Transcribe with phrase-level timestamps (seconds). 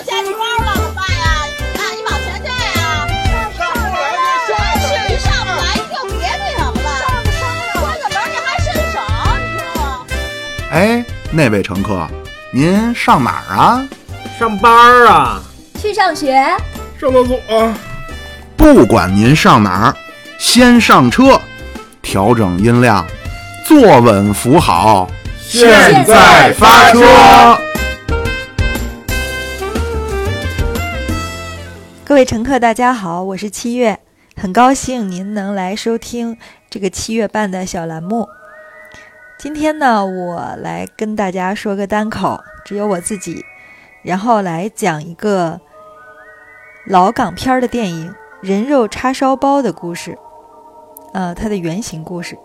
[0.00, 1.24] 有钱你包了怎么办呀？
[1.76, 3.06] 啊你往前站呀！
[3.54, 4.00] 上不来
[4.48, 6.88] 就下是你上不来，你就别那什么了。
[6.98, 7.38] 上不上
[7.82, 8.96] 关个门你还伸手，
[9.36, 10.06] 你听吗？
[10.72, 12.08] 哎，那位乘客，
[12.50, 13.86] 您上哪儿啊？
[14.38, 15.42] 上班儿啊，
[15.82, 16.32] 去上学，
[16.98, 17.74] 上厕所啊，
[18.56, 19.94] 不管您上哪儿，
[20.38, 21.38] 先上车，
[22.00, 23.06] 调整音量，
[23.66, 25.10] 坐稳扶好，
[25.46, 27.60] 现在发车。
[32.10, 34.00] 各位乘客，大家好，我是七月，
[34.34, 36.36] 很高兴您能来收听
[36.68, 38.28] 这个七月半的小栏目。
[39.38, 43.44] 今天呢，我来跟大家说个单口，只有我自己，
[44.02, 45.60] 然后来讲一个
[46.84, 50.18] 老港片的电影《人肉叉烧包》的故事，
[51.12, 52.36] 呃，它的原型故事。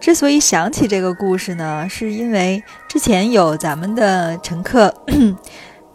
[0.00, 4.94] 之所以想起这个故事呢，是因为之前有咱们的乘客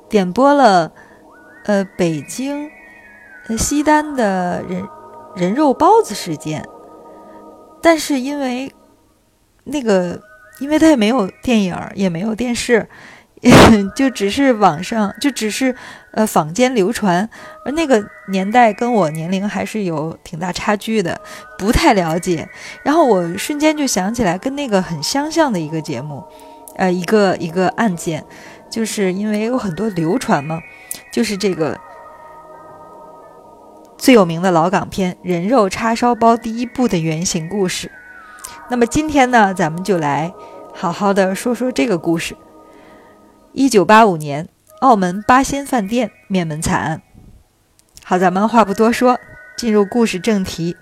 [0.07, 0.91] 点播了，
[1.65, 2.69] 呃，北京。
[3.47, 4.87] 呃，西单的人
[5.35, 6.65] 人肉包子事件，
[7.81, 8.71] 但是因为
[9.65, 10.21] 那个，
[10.59, 12.87] 因为它也没有电影，也没有电视，
[13.95, 15.75] 就只是网上，就只是
[16.11, 17.29] 呃坊间流传，
[17.65, 21.19] 而那个年代跟我年龄还是有挺大差距的，
[21.57, 22.47] 不太了解。
[22.83, 26.23] 然后我瞬间就想起来，跟那个很相像的一个节目，
[26.77, 28.23] 呃，一个一个案件，
[28.69, 30.61] 就是因为有很多流传嘛，
[31.11, 31.77] 就是这个。
[34.03, 37.89] 最有名的老港片《人肉叉烧包》第一部的原型故事。
[38.69, 40.33] 那么今天呢，咱们就来
[40.73, 42.35] 好好的说说这个故事。
[43.53, 44.49] 一九八五年，
[44.81, 47.01] 澳门八仙饭店灭门惨案。
[48.03, 49.17] 好，咱们话不多说，
[49.55, 50.75] 进入故事正题。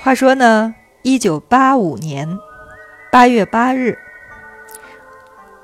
[0.00, 2.38] 话说呢，一九八五年
[3.12, 3.98] 八月八日。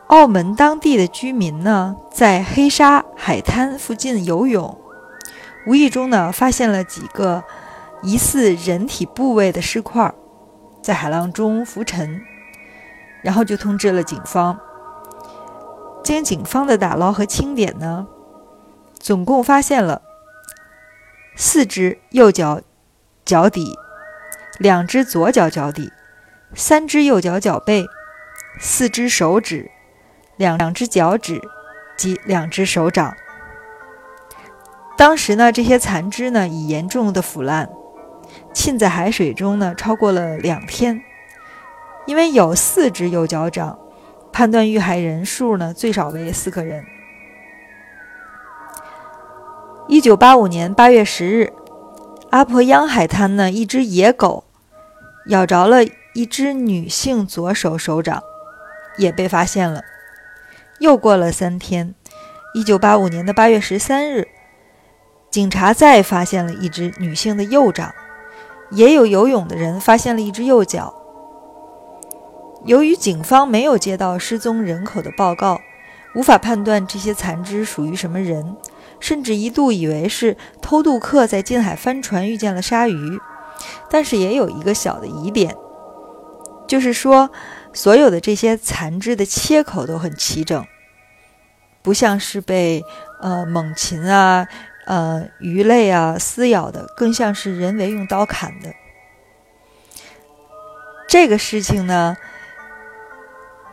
[0.09, 4.79] 澳门当地的居民呢，在黑沙海滩附近游泳，
[5.67, 7.43] 无意中呢发现了几个
[8.03, 10.15] 疑似人体部位的尸块，
[10.81, 12.23] 在海浪中浮沉，
[13.23, 14.61] 然后就通知了警方。
[16.05, 18.07] 经警方的打捞和清点呢，
[19.01, 20.03] 总共发现了
[21.35, 22.61] 四只右脚
[23.25, 23.75] 脚底，
[24.61, 25.93] 两只左脚脚底，
[26.55, 27.85] 三只右脚脚背，
[28.61, 29.73] 四只手指。
[30.37, 31.41] 两两只脚趾
[31.97, 33.15] 及两只手掌。
[34.97, 37.69] 当时呢，这些残肢呢已严重的腐烂，
[38.53, 41.03] 浸在海水中呢超过了两天。
[42.07, 43.79] 因为有四只右脚掌，
[44.33, 46.85] 判断遇害人数呢最少为四个人。
[49.89, 51.53] 一九八五年八月十日，
[52.31, 54.45] 阿婆央海滩呢，一只野狗
[55.29, 58.23] 咬着了一只女性左手手掌，
[58.99, 59.83] 也被发现了。
[60.79, 61.95] 又过了三天，
[62.53, 64.29] 一九八五年的八月十三日，
[65.31, 67.95] 警察再发现了一只女性的右掌，
[68.71, 70.95] 也有游泳的人发现了一只右脚。
[72.67, 75.59] 由于警方没有接到失踪人口的报告，
[76.15, 78.57] 无法判断这些残肢属于什么人，
[79.01, 83.19] 甚至一度以为是偷渡客在近海帆船遇见了鲨鱼。
[83.89, 85.57] 但是也有一个小的疑点，
[86.67, 87.31] 就是说。
[87.77, 90.67] 所有的这些残肢的切口都很齐整，
[91.83, 92.83] 不像是被
[93.21, 94.49] 呃猛禽啊、
[94.87, 98.73] 呃鱼类啊撕咬的，更像是人为用刀砍的。
[101.07, 102.17] 这个事情呢，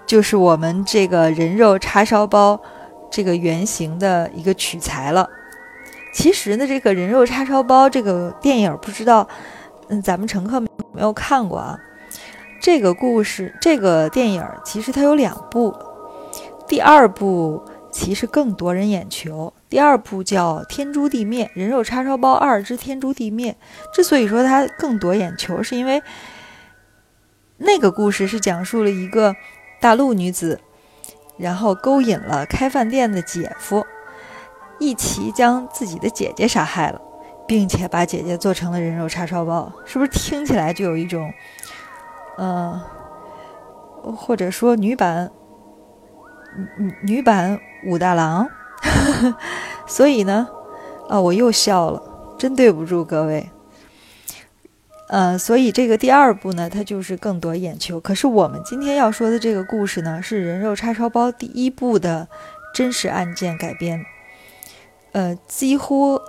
[0.06, 2.62] 就是我们这个人肉叉烧包
[3.10, 5.30] 这个原型的一个取材了。
[6.14, 9.26] 其实呢，这个人肉叉烧包这个电影，不知道
[9.88, 11.80] 嗯咱们乘客有没有看过啊？
[12.64, 15.76] 这个故事，这个电影其实它有两部，
[16.66, 19.54] 第二部其实更夺人眼球。
[19.68, 23.58] 第二部叫《天诛地灭：人肉叉烧包二之天诛地灭》。
[23.94, 26.02] 之所以说它更夺眼球，是因为
[27.58, 29.36] 那个故事是讲述了一个
[29.82, 30.62] 大陆女子，
[31.38, 33.86] 然后勾引了开饭店的姐夫，
[34.80, 37.02] 一起将自己的姐姐杀害了，
[37.46, 39.70] 并且把姐姐做成了人肉叉烧包。
[39.84, 41.30] 是不是听起来就有一种？
[42.38, 42.82] 嗯，
[44.16, 45.32] 或者说女版
[46.78, 48.50] 女女版武大郎，
[49.86, 50.48] 所以呢，
[51.10, 52.02] 啊，我又笑了，
[52.38, 53.50] 真对不住各位。
[55.10, 58.00] 呃，所以这个第二部呢，它就是更夺眼球。
[58.00, 62.28] 可是我们今天要说的这个故事呢，是人肉叉烧包第一部的
[62.74, 64.04] 真实案件改编。
[65.12, 66.20] 呃，几乎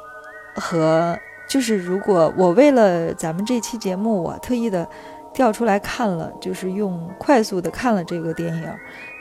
[0.54, 1.18] 和
[1.48, 4.86] 就是如果我为了咱们这期节目，我特意的。
[5.34, 8.72] 调出来看了，就是用快速的看了这个电影，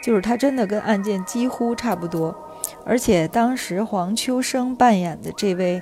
[0.03, 2.33] 就是他真的跟案件几乎差不多，
[2.85, 5.81] 而且当时黄秋生扮演的这位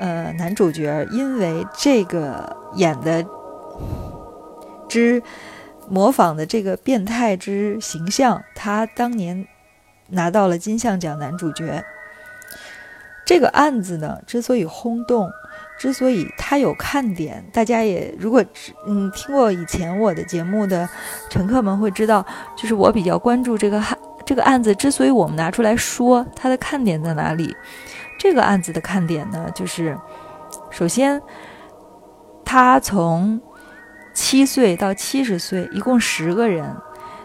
[0.00, 3.24] 呃男主角，因为这个演的
[4.88, 5.22] 之
[5.88, 9.46] 模仿的这个变态之形象，他当年
[10.08, 11.84] 拿到了金像奖男主角。
[13.24, 15.30] 这个案子呢，之所以轰动。
[15.82, 18.40] 之所以它有看点，大家也如果
[18.86, 20.88] 嗯听过以前我的节目的
[21.28, 22.24] 乘客们会知道，
[22.56, 24.72] 就是我比较关注这个案这个案子。
[24.76, 27.52] 之所以我们拿出来说它的看点在哪里，
[28.16, 29.98] 这个案子的看点呢，就是
[30.70, 31.20] 首先，
[32.44, 33.40] 他从
[34.14, 36.76] 七岁到七十岁，一共十个人，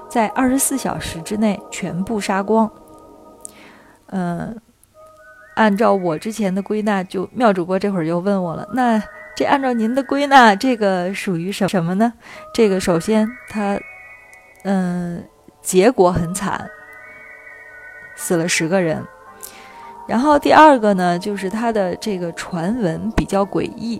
[0.09, 2.67] 在二十四小时之内全部杀光，
[4.07, 4.59] 嗯。
[5.57, 9.01] 按照我之前的归纳，就妙主播这会儿又问我了，那
[9.35, 12.13] 这按照您的归纳，这个属于什什么呢？
[12.53, 13.79] 这个首先他，
[14.63, 15.23] 嗯，
[15.63, 16.69] 结果很惨，
[18.15, 19.03] 死了十个人。
[20.07, 23.99] 然后第二个呢，就是他的这个传闻比较诡异，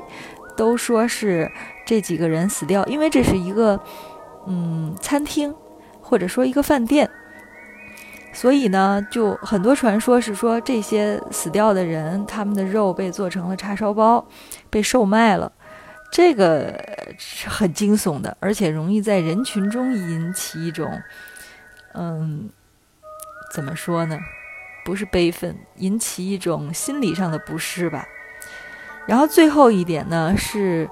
[0.55, 1.51] 都说是
[1.87, 3.79] 这几个人死掉，因为这是一个
[4.45, 5.53] 嗯餐厅，
[6.01, 7.09] 或者说一个饭店。
[8.37, 14.23] 所以呢，就很多传说是说这些死掉的人，他们的肉被做成了叉烧包，
[14.69, 15.51] 被售卖了。
[16.11, 16.79] 这个
[17.17, 21.01] 是很惊悚的，而且容易在人群中引起一种，
[21.95, 22.47] 嗯，
[23.51, 24.19] 怎么说呢？
[24.85, 28.05] 不是悲愤，引起一种心理上的不适吧。
[29.07, 30.87] 然后最后一点呢，是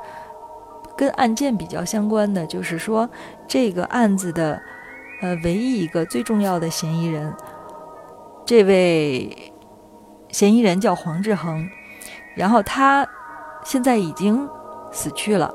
[0.98, 3.08] 跟案件比较相关的，就是说
[3.48, 4.60] 这个案子的。
[5.25, 7.33] 呃，唯一一个最重要的嫌疑人，
[8.45, 9.51] 这位
[10.30, 11.68] 嫌疑人叫黄志恒，
[12.36, 13.07] 然后他
[13.63, 14.48] 现在已经
[14.92, 15.51] 死去了，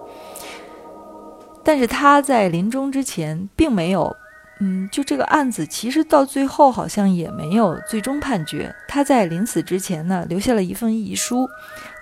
[1.62, 4.17] 但是他在临终之前并没有，
[4.58, 8.75] 嗯，就这个案子其实到最后好像也没有最终判决。
[8.88, 11.49] 他在临死之前呢，留下了一份遗书，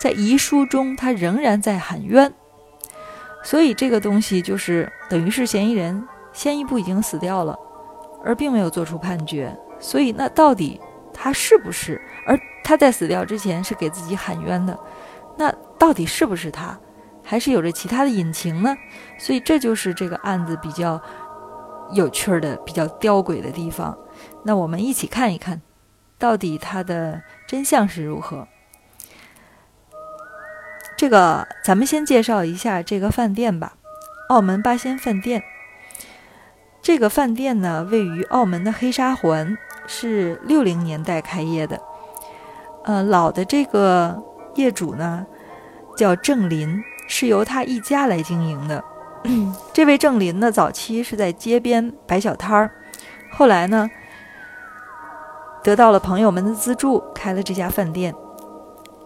[0.00, 2.32] 在遗书中他仍然在喊冤，
[3.44, 6.08] 所以这个东西就是等于是嫌疑人。
[6.38, 7.58] 先一步已经死掉了，
[8.24, 10.80] 而并没有做出判决，所以那到底
[11.12, 12.00] 他是不是？
[12.24, 14.78] 而他在死掉之前是给自己喊冤的，
[15.36, 16.78] 那到底是不是他？
[17.24, 18.72] 还是有着其他的隐情呢？
[19.18, 21.02] 所以这就是这个案子比较
[21.92, 23.98] 有趣的、比较吊诡的地方。
[24.44, 25.60] 那我们一起看一看，
[26.20, 28.46] 到底它的真相是如何。
[30.96, 33.74] 这个咱们先介绍一下这个饭店吧，
[34.28, 35.42] 澳门八仙饭店。
[36.88, 41.78] 这个饭店呢，位于澳门的黑沙环，是六零年代开业的。
[42.84, 44.18] 呃，老的这个
[44.54, 45.26] 业主呢，
[45.94, 48.82] 叫郑林，是由他一家来经营的。
[49.74, 52.70] 这位郑林呢，早期是在街边摆小摊儿，
[53.30, 53.90] 后来呢，
[55.62, 58.14] 得到了朋友们的资助，开了这家饭店。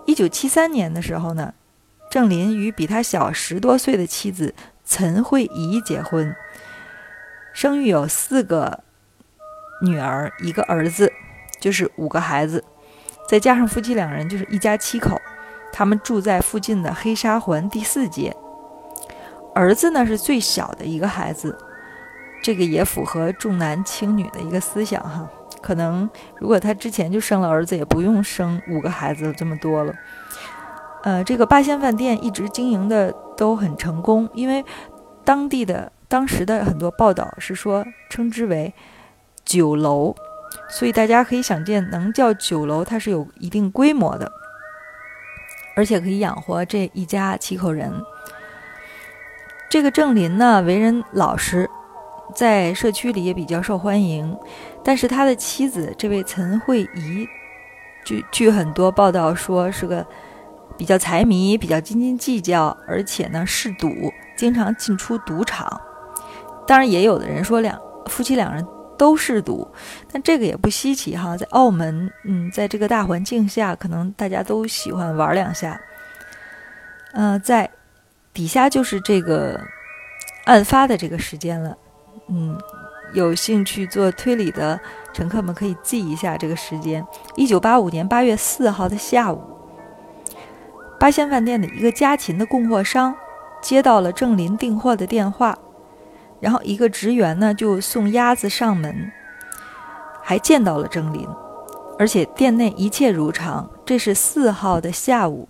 [0.06, 1.52] 一九七三年的时候呢，
[2.12, 4.54] 郑林与比他小十多岁的妻子
[4.86, 6.32] 陈慧仪结婚。
[7.52, 8.80] 生育有四个
[9.82, 11.12] 女儿，一个儿子，
[11.60, 12.64] 就是五个孩子，
[13.28, 15.20] 再加上夫妻两人，就是一家七口。
[15.72, 18.34] 他们住在附近的黑沙环第四街。
[19.54, 21.58] 儿子呢是最小的一个孩子，
[22.42, 25.28] 这个也符合重男轻女的一个思想哈。
[25.60, 26.08] 可能
[26.38, 29.94] 如果他之前就生了儿子，也不用生五个孩子这么多了。
[31.02, 34.64] 呃，这个八仙饭店一直经营的都很成功，因为
[35.24, 35.90] 当地的。
[36.12, 38.74] 当时的很多报道是说称之为
[39.46, 40.14] 酒楼，
[40.68, 44.30] 所以大家可以想见，能叫酒楼，它是有一定规模的，
[45.74, 47.90] 而且可以养活这一家七口人。
[49.70, 51.66] 这个郑林呢，为人老实，
[52.34, 54.36] 在社区里也比较受欢迎。
[54.84, 57.26] 但是他的妻子这位陈慧仪，
[58.04, 60.06] 据据很多报道说是个
[60.76, 65.80] 比较财迷，比较斤斤计较，而且呢嗜赌，经常进出赌场。
[66.66, 68.66] 当然，也有的人说两夫妻两人
[68.96, 69.66] 都是赌，
[70.12, 71.36] 但这个也不稀奇哈。
[71.36, 75.80] 在澳门，嗯，在这个大环境下，可能大家都喜欢玩两下。
[77.12, 77.68] 呃，在
[78.32, 79.60] 底下就是这个
[80.44, 81.76] 案发的这个时间了，
[82.28, 82.56] 嗯，
[83.12, 84.78] 有兴趣做推理的
[85.12, 87.04] 乘客们可以记一下这个时间：
[87.36, 89.42] 一九八五年八月四号的下午，
[90.98, 93.14] 八仙饭店的一个家禽的供货商
[93.60, 95.58] 接到了郑林订货的电话。
[96.42, 99.12] 然后一个职员呢就送鸭子上门，
[100.24, 101.24] 还见到了郑林，
[102.00, 103.70] 而且店内一切如常。
[103.86, 105.48] 这是四号的下午，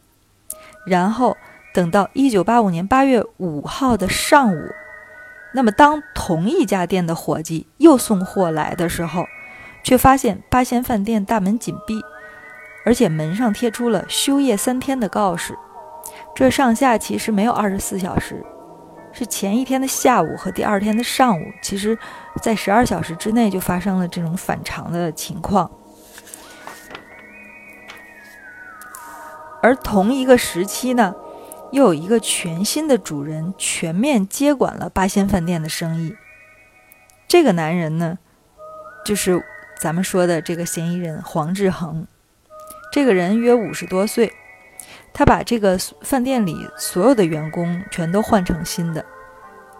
[0.87, 1.35] 然后
[1.73, 4.61] 等到一九八五年八月五号的上午，
[5.55, 9.25] 那么当同一家店的伙计又送货来的时候，
[9.83, 11.99] 却发现八仙饭店大门紧闭，
[12.85, 15.57] 而且门上贴出了休业三天的告示。
[16.35, 18.45] 这上下其实没有二十四小时，
[19.13, 21.99] 是前一天的下午和第二天的上午，其实，
[22.41, 25.71] 在十二小时之内就发生了这种反常的情况。
[29.63, 31.15] 而同一个时期呢，
[31.71, 36.17] 又有一个全新的主人全面接管了八仙饭店的生意。
[37.29, 38.19] 这个男人呢，
[39.05, 39.45] 就是
[39.81, 42.07] 咱们说的这个嫌疑人黄志恒。
[42.91, 44.33] 这个人约五十多岁。
[45.15, 49.05] 他把这个饭店里所有的员工全都换成新的，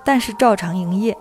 [0.05, 1.17] 但是照常营业。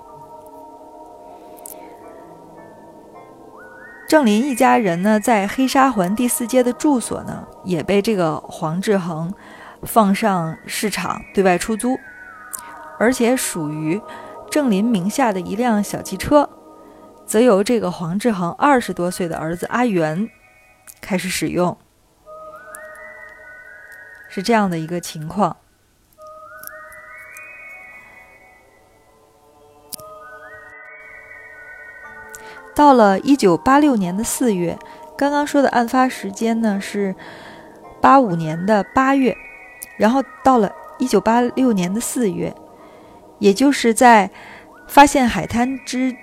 [4.08, 9.34] 郑林一家人呢，在黑沙环第四街的住所呢，也被这个黄志恒
[9.84, 11.98] 放上市场对外出租，
[13.00, 14.01] 而且属于
[14.50, 16.50] 郑林名下的一辆小汽车，
[17.25, 20.30] 则由这个黄志恒二十多岁的儿子阿元
[21.00, 21.77] 开始使用。
[24.34, 25.58] 是这样的一个情况。
[32.74, 34.80] 到了一九八六年的四月，
[35.18, 37.14] 刚刚说的案发时间呢是
[38.00, 39.36] 八五年的八月，
[39.98, 42.56] 然后到了一九八六年的四月，
[43.38, 44.32] 也就是在
[44.88, 46.16] 发现海滩肢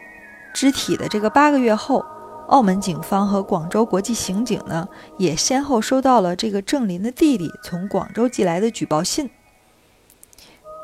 [0.55, 2.03] 肢体的这个八个月后。
[2.49, 4.89] 澳门警方和广州国际刑警呢，
[5.19, 9.31] 也先后收到了这个郑林的弟弟从广州寄来的举报信。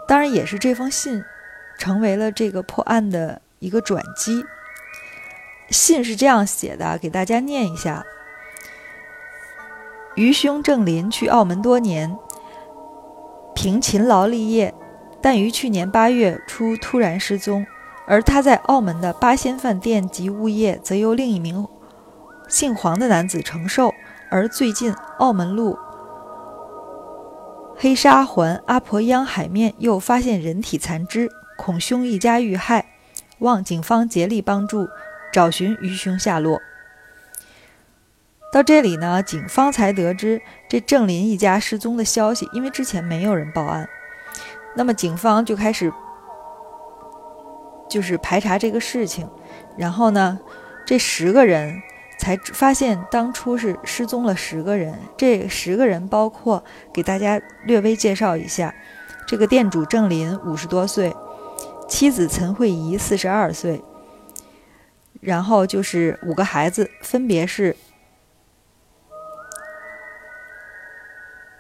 [0.07, 1.23] 当然，也是这封信
[1.79, 4.45] 成为了这个破案的一个转机。
[5.71, 8.05] 信是这样写的，给大家念一下：
[10.15, 12.15] 余兄郑林去澳门多年，
[13.55, 14.75] 凭勤劳立业，
[15.23, 17.67] 但于去年八月初突然失踪。
[18.07, 21.67] 而他在澳门的八仙饭店及物业，则由另一名
[22.49, 23.95] 姓黄的男子承受。
[24.31, 25.79] 而最近，澳门路
[27.77, 32.87] 黑沙环阿婆央海面又发现人体残肢，恐凶一家遇害，
[33.39, 34.89] 望警方竭力帮助
[35.33, 36.61] 找寻余凶下落。
[38.53, 43.89] 到这里呢，警方才得知这郑林一家失踪的消息，因为之前没有人报案，
[44.77, 45.93] 那么警方就开始。
[47.89, 49.29] 就是排查这个事情，
[49.77, 50.39] 然后呢，
[50.87, 51.81] 这十个人
[52.19, 54.99] 才发现当初是失踪了十个人。
[55.17, 56.63] 这十个人包括
[56.93, 58.75] 给大家略微介绍一下：
[59.27, 61.15] 这个店主郑林五十多岁，
[61.89, 63.83] 妻子陈慧仪四十二岁，
[65.21, 67.77] 然后就是五个孩子，分别是。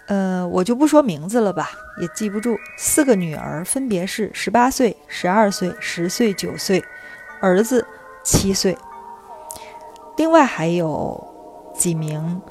[0.06, 1.70] 呃，我就不说名字了吧，
[2.00, 2.58] 也记不住。
[2.76, 6.84] 四个女儿分别是十八岁、十二岁、十岁、九岁，
[7.40, 7.86] 儿子
[8.22, 8.76] 七岁。
[10.16, 11.26] 另外还有
[11.74, 12.42] 几名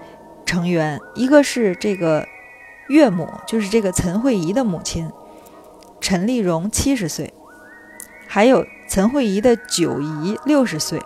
[0.45, 2.27] 成员，一个是这个
[2.89, 5.11] 岳母，就是这个陈慧仪的母亲，
[6.01, 7.33] 陈丽蓉七十岁，
[8.27, 10.99] 还有陈慧仪的九姨六十岁，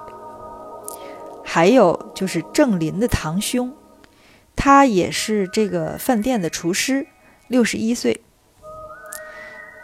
[1.44, 3.74] 还有就是郑林的堂兄。
[4.58, 7.08] 他也是这个饭店的厨师，
[7.48, 8.22] 六十一岁。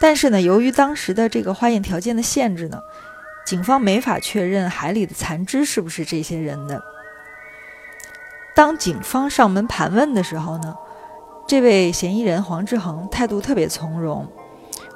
[0.00, 2.80] 但是呢，由于当时的这个化验条件的限制呢，
[3.46, 6.82] 警方没法确认海里的残肢是不是这些人的。
[8.54, 10.76] 当警方上门盘问的时候呢，
[11.46, 14.30] 这位嫌疑人黄志恒态度特别从容，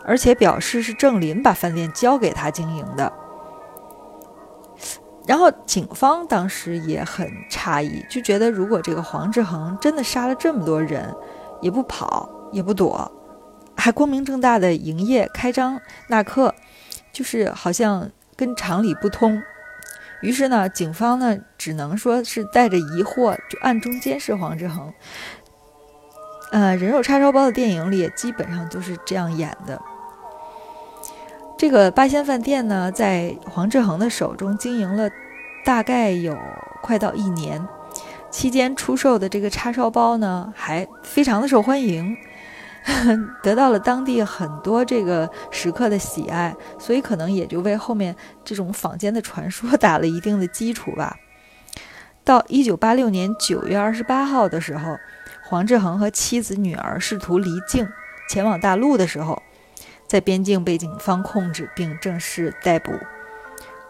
[0.04, 3.10] 而且表示是郑林把饭店交给他经营的。
[5.28, 11.14] 然后警方当时也很诧异，就觉得如果这个黄志恒真的杀了这么多人，
[11.60, 13.12] 也不跑也不躲，
[13.76, 16.54] 还光明正大的营业开张纳客，
[17.12, 19.42] 就是好像跟常理不通。
[20.22, 24.90] 于是呢，警方呢只能说是带着疑惑，就暗中监视黄志恒。
[26.52, 29.78] 呃，人肉叉烧包的电影里基本上都是这样演的。
[31.58, 35.10] 这个八仙饭店呢，在黄志恒的手中经营了
[35.64, 36.38] 大概有
[36.80, 37.66] 快到一年，
[38.30, 42.16] 期间出售的这个叉烧包呢，还非常的受欢迎，
[43.42, 51.16] 得到了当地很多这个食客的喜爱，所以可能也就为后面这种坊间的传说打了一定的基础吧。
[52.22, 54.96] 到一九八六年九月二十八号的时候，
[55.42, 57.88] 黄志恒和妻子、女儿试图离境
[58.30, 59.42] 前往大陆的时候。
[60.08, 62.92] 在边境被警方控制并正式逮捕。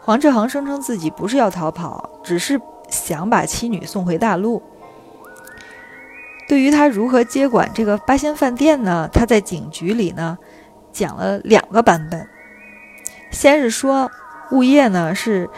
[0.01, 4.63] 黄志恒声称自己不是要逃跑，只是想把妻女送回大陆。
[6.49, 9.09] 对于他如何接管这个八仙饭店呢？
[9.13, 10.39] 他在警局里呢
[10.93, 12.27] 讲了两个版本。
[13.31, 14.11] 先是说
[14.51, 15.51] 物业呢是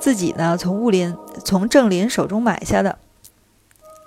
[0.00, 1.14] 自己呢从物林
[1.44, 2.98] 从郑林手中买下的，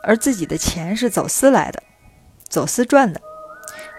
[0.03, 1.83] 而自己的钱是走私来的，
[2.49, 3.21] 走私赚的。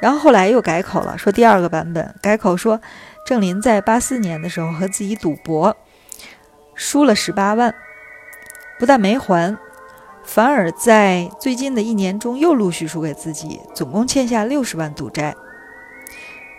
[0.00, 2.80] 然后后来又改口了，说第二个版本改口说，
[3.26, 5.76] 郑林在八四年的时候和自己赌博，
[6.75, 7.75] 输了十八万，
[8.78, 9.56] 不但没还，
[10.25, 15.35] 反而在最近的一年中又陆续输给自己，总共欠下六十万赌债。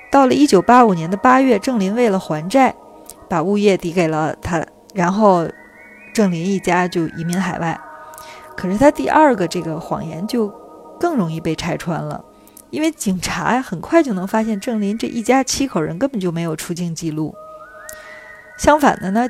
[0.10, 2.74] 到了一九八五年的八月，郑林为了还债，
[3.30, 5.48] 把物业抵给了他，然后
[6.14, 7.80] 郑林一家就移民海外。
[8.56, 10.48] 可是他第二个这个谎言就
[11.00, 12.24] 更容易被拆穿了。
[12.70, 17.34] 因为警察呀，很快就能发现郑林这一家七口人根本就没有出境记录。
[18.58, 19.28] 相反的呢，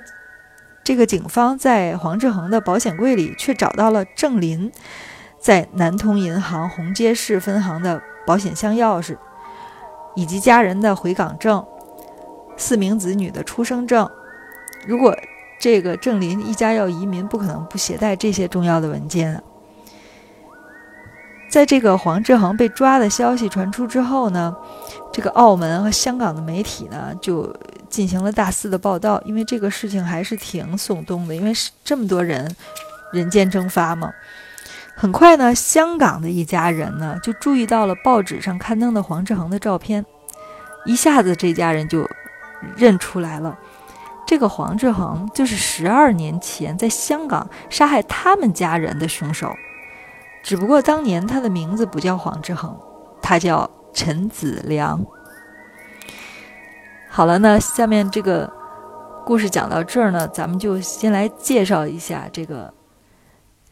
[0.84, 4.72] 这个警方在黄志恒的保险柜里却找到了郑林
[5.40, 9.18] 在南通银行红街市分行的保险箱钥匙，
[10.16, 11.66] 以及家人的回港证、
[12.56, 14.10] 四名子女的出生证。
[14.88, 15.16] 如果
[15.60, 19.44] 这个郑林一家要移民，不可能不携带这些重要的文件。
[21.50, 24.56] 在这个黄志恒被抓的消息传出之后呢，
[25.12, 27.56] 这个澳门和香港的媒体呢就
[27.90, 32.54] 进行了大肆的报道，因为这个事情还是挺耸动的，因为是这么多人
[33.14, 34.12] 人间蒸发嘛。
[34.96, 40.06] 很快呢，香港的一家人呢就注意到了报纸上刊登的黄志恒的照片，
[40.86, 42.08] 一下子这家人就
[42.76, 43.58] 认出来了，
[44.28, 49.56] 这个黄志恒就是十二年前在香港杀害他们家人的凶手。
[50.48, 52.74] 只不过当年他的名字不叫黄志恒，
[53.22, 55.06] 他叫陈子良。
[57.10, 58.50] 好了，那下面这个
[59.26, 62.74] 故事讲到这儿呢，咱们就先来介绍一下这个。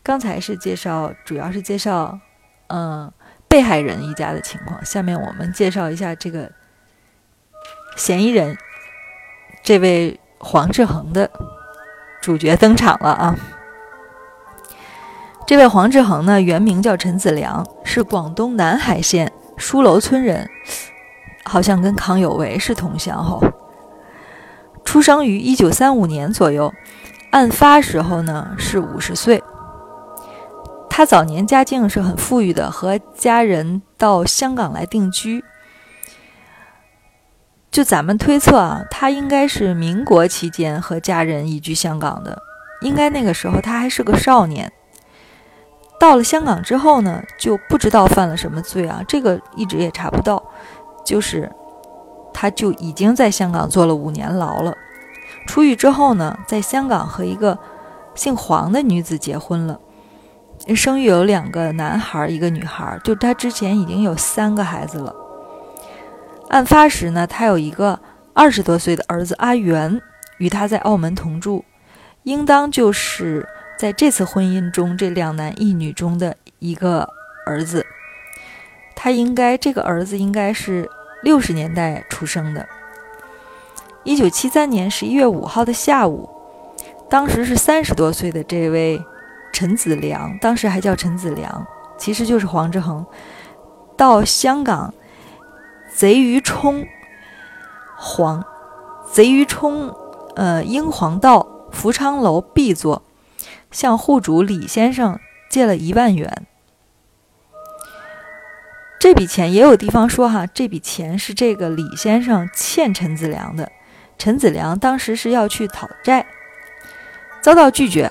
[0.04, 2.20] 刚才是介绍，主要是介绍，
[2.68, 3.10] 嗯，
[3.48, 4.84] 被害人一家的情况。
[4.84, 6.52] 下面我们介绍一下这个
[7.96, 8.58] 嫌疑人，
[9.64, 11.32] 这位黄志恒的
[12.22, 13.34] 主角登场了啊。
[15.46, 20.50] 这位黄志恒呢，原名叫陈子良，是广东南海县书楼村人，
[21.44, 23.44] 好像跟康有为是同乡吼。
[24.84, 26.74] 出生于一九三五年左右，
[27.30, 29.44] 案发时候呢是五十岁。
[30.90, 35.44] 他早年家境是很富裕的，和家人到香港来定居。
[37.70, 42.42] 就咱们推测啊，他应该是民国期间和家人移居香港的，
[42.82, 44.72] 应该那个时候他还是个少年。
[45.98, 50.44] 到了香港之后呢，就不知道犯了什么罪啊，这个一直也查不到。
[51.04, 51.52] 就是，
[52.34, 54.76] 他就已经在香港坐了五年牢了。
[55.48, 57.58] 出狱之后呢，在香港和一个
[58.14, 59.80] 姓黄的女子结婚了，
[60.76, 63.00] 生育有两个男孩，一个女孩。
[63.04, 65.16] 就他之前已经有三个孩子了。
[66.50, 68.00] 案发时呢，他有一个
[68.34, 70.02] 二十多岁的儿子阿元，
[70.40, 71.64] 与他在澳门同住，
[72.24, 73.48] 应当就是。
[73.78, 77.10] 在这次婚姻中，这两男一女中的一个
[77.46, 77.86] 儿子，
[78.96, 80.90] 他应该这个儿子应该是
[81.22, 82.66] 六十年代出生的。
[84.06, 86.30] 一九七三年十一月五号的下午，
[87.10, 89.04] 当时是三十多岁的这位
[89.52, 93.06] 陈子良，当时还叫陈子良，其实就是黄志恒，
[93.98, 94.94] 到香港
[95.94, 96.88] 贼鱼冲
[97.98, 98.42] 黄
[99.12, 99.94] 贼鱼冲
[100.36, 103.02] 呃英皇道福昌楼 B 座。
[103.76, 106.48] 向户主李先生借了一万元，
[108.98, 113.70] 这笔钱也有地方说哈，这笔钱是这个李先生欠陈子良的。
[114.18, 116.26] 陈子良当时是要去讨债，
[117.42, 118.10] 遭到拒绝，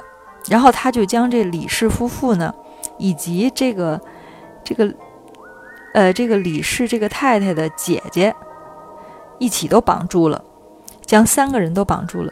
[0.51, 2.55] 然后他就将这李氏夫妇呢，
[2.99, 3.99] 以及这个
[4.63, 4.95] 这个
[5.95, 8.37] 呃这个李氏这个太太的姐姐
[9.39, 10.45] 一起都绑住了，
[11.07, 12.31] 将三个人都绑住了。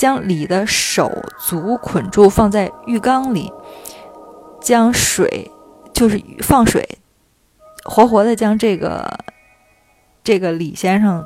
[0.00, 3.52] 将李的手足捆住，放在浴缸里，
[4.58, 5.50] 将水
[5.92, 6.98] 就是放水，
[7.84, 9.18] 活活的将这个
[10.24, 11.22] 这个李先生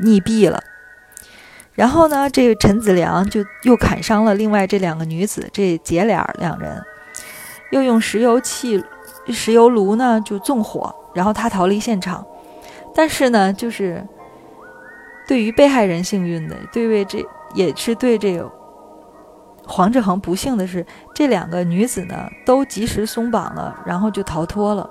[0.00, 0.64] 溺毙了。
[1.74, 6.82] 然后呢，这个陈子良就又砍伤了另外这两个女子，这姐俩两人，
[7.70, 8.84] 又用石油气、
[9.28, 12.26] 石油炉呢就纵火，然后他逃离现场。
[12.96, 14.04] 但是呢，就是
[15.28, 17.24] 对于被害人幸运的，对为这。
[17.54, 18.50] 也是对这个
[19.66, 24.88] 黄志恒不幸的是，这两个女子呢都及时松绑了，然后就逃脱了。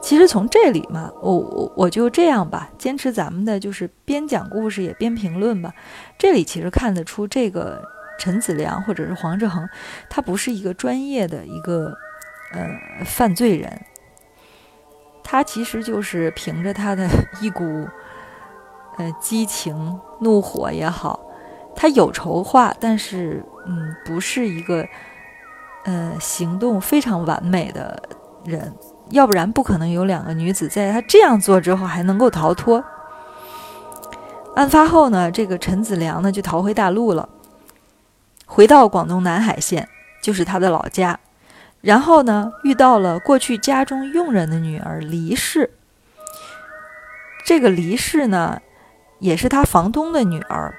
[0.00, 5.74] 其实从这里嘛，我我我就这样吧，坚持咱们的就是边讲故事也边评论吧。
[6.16, 7.82] 这里其实看得出，这个
[8.18, 9.68] 陈子良或者是黄志恒，
[10.08, 11.92] 他不是一个专业的一个
[12.52, 13.80] 呃犯罪人，
[15.22, 17.06] 他其实就是凭着他的
[17.42, 17.86] 一股
[18.96, 21.20] 呃激情、怒火也好，
[21.80, 24.84] 他有筹划，但是嗯，不是一个
[25.84, 28.02] 呃行动非常完美的
[28.44, 28.74] 人，
[29.10, 32.84] 要不然不可能有两个女子在他这样做之后还能够逃脱。
[34.56, 37.28] 案发后呢，这个陈子良呢就逃回大陆了，
[38.44, 39.88] 回到广东南海县，
[40.20, 41.20] 就是他的老家。
[41.80, 45.70] 然后呢，遇到了过去家中佣人的女儿黎氏。
[47.44, 48.60] 这个黎氏呢，
[49.20, 50.74] 也是他房东的女儿。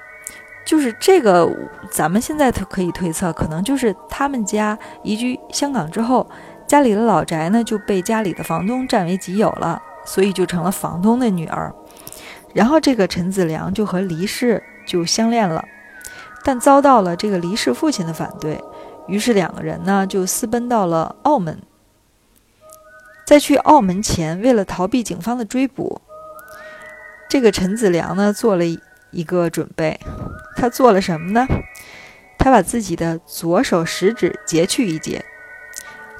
[0.70, 1.50] 就是这个，
[1.90, 6.30] 咱们现在可以推测，可能就是他们家移居香港之后，
[6.64, 11.74] 家里的老宅呢就被家里的房东占为己有了，所以就成了房东的女儿。
[12.54, 15.64] 然后这个陈子良就和黎氏就相恋了，
[16.44, 18.62] 但遭到了这个黎氏父亲的反对，
[19.08, 21.58] 于是两个人呢就私奔到了澳门。
[23.26, 26.00] 在去澳门前，为了逃避警方的追捕，
[27.28, 28.64] 这个陈子良呢做了
[29.10, 29.98] 一个准备，
[30.56, 31.46] 他做了什么呢？
[32.38, 35.24] 他把自己的左手食指截去一截，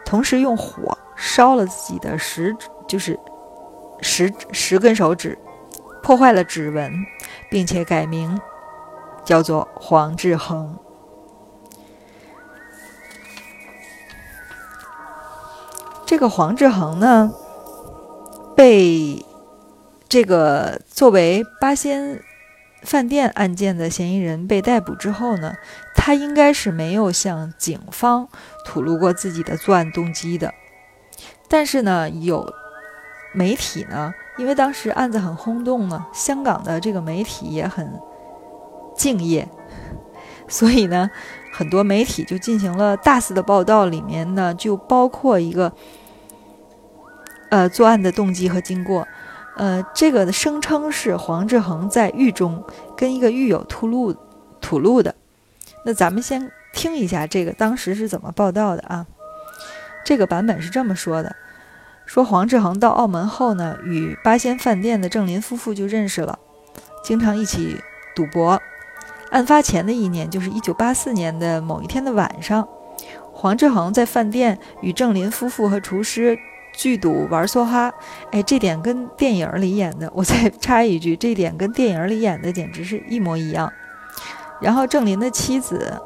[0.04, 3.18] 同时用火烧了自己的食指，就是
[4.00, 5.38] 十十根手指。
[6.02, 6.92] 破坏了指纹，
[7.50, 8.40] 并且改名
[9.22, 10.76] 叫做黄志恒。
[16.06, 17.30] 这个黄志恒呢，
[18.56, 19.24] 被
[20.08, 22.20] 这个作为八仙
[22.82, 25.54] 饭店案件的嫌疑人被逮捕之后呢，
[25.94, 28.28] 他应该是没有向警方
[28.64, 30.52] 吐露过自己的作案动机的。
[31.48, 32.52] 但是呢，有
[33.32, 34.12] 媒体呢。
[34.38, 38.00] 因为当时案子很轰动嘛，香港的这个媒体也很
[38.96, 39.46] 敬业，
[40.48, 41.10] 所以呢，
[41.52, 45.70] 很多媒体就进行了大肆的报道，里面呢就包括一个
[47.50, 49.06] 呃作案的动机和经过，
[49.56, 52.64] 呃，这个声称是黄志恒在狱中
[52.96, 54.14] 跟一个狱友吐露
[54.60, 55.14] 吐露的。
[55.84, 59.06] 那咱们先听一下这个当时是怎么报道的啊？
[60.04, 61.36] 这个版本是这么说的。
[62.06, 66.38] 说黄志恒到澳门后呢，与八仙饭店的郑林夫妇就认识了，
[67.04, 67.80] 经常一起
[68.16, 68.60] 赌博。
[69.30, 72.66] 案发前的一年，就是一九八四年的某一天的晚上，
[73.32, 76.36] 黄志恒在饭店与郑林夫妇和厨师
[76.72, 77.92] 聚赌玩梭哈。
[78.30, 83.72] 哎，这点跟电影里演的， 我再插一句，这点跟电影里演的简直是一模一样。
[84.60, 86.00] 然后郑林的妻子，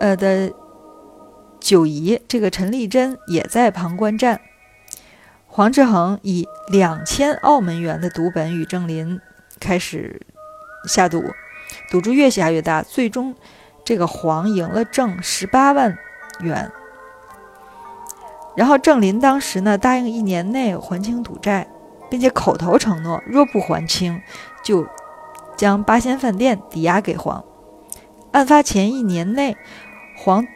[0.00, 0.52] 呃的
[1.58, 4.40] 九姨，这个陈丽珍也在旁观战。
[5.46, 9.18] 黄志恒以两千澳门元的赌本与郑林
[9.58, 10.20] 开始
[10.86, 11.24] 下赌，
[11.90, 13.34] 赌注越下越大，最终
[13.82, 15.96] 这个黄赢了郑十八万
[16.40, 16.70] 元。
[18.56, 21.66] 然后郑林当时呢答应一年内还清赌债，
[22.10, 24.20] 并且口头承诺，若不还清，
[24.64, 24.86] 就
[25.56, 27.44] 将八仙饭店抵押给黄。
[28.32, 29.56] 案发前一年内，
[30.16, 30.46] 黄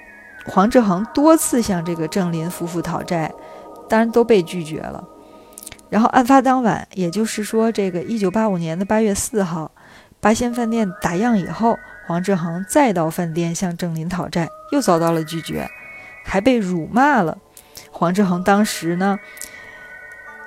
[0.46, 3.32] 黄志恒多次向这个郑林夫妇讨债。
[3.88, 5.02] 当然都被拒绝了。
[5.88, 9.72] 然后案发当晚，也就是说，这个一九八五年的八月四号，
[10.20, 15.68] 八仙饭店打烊以后，黄志恒再到饭店向郑林讨债，又遭到了拒绝，
[16.24, 17.36] 还被辱骂了。
[18.00, 19.18] 黄志恒当时呢，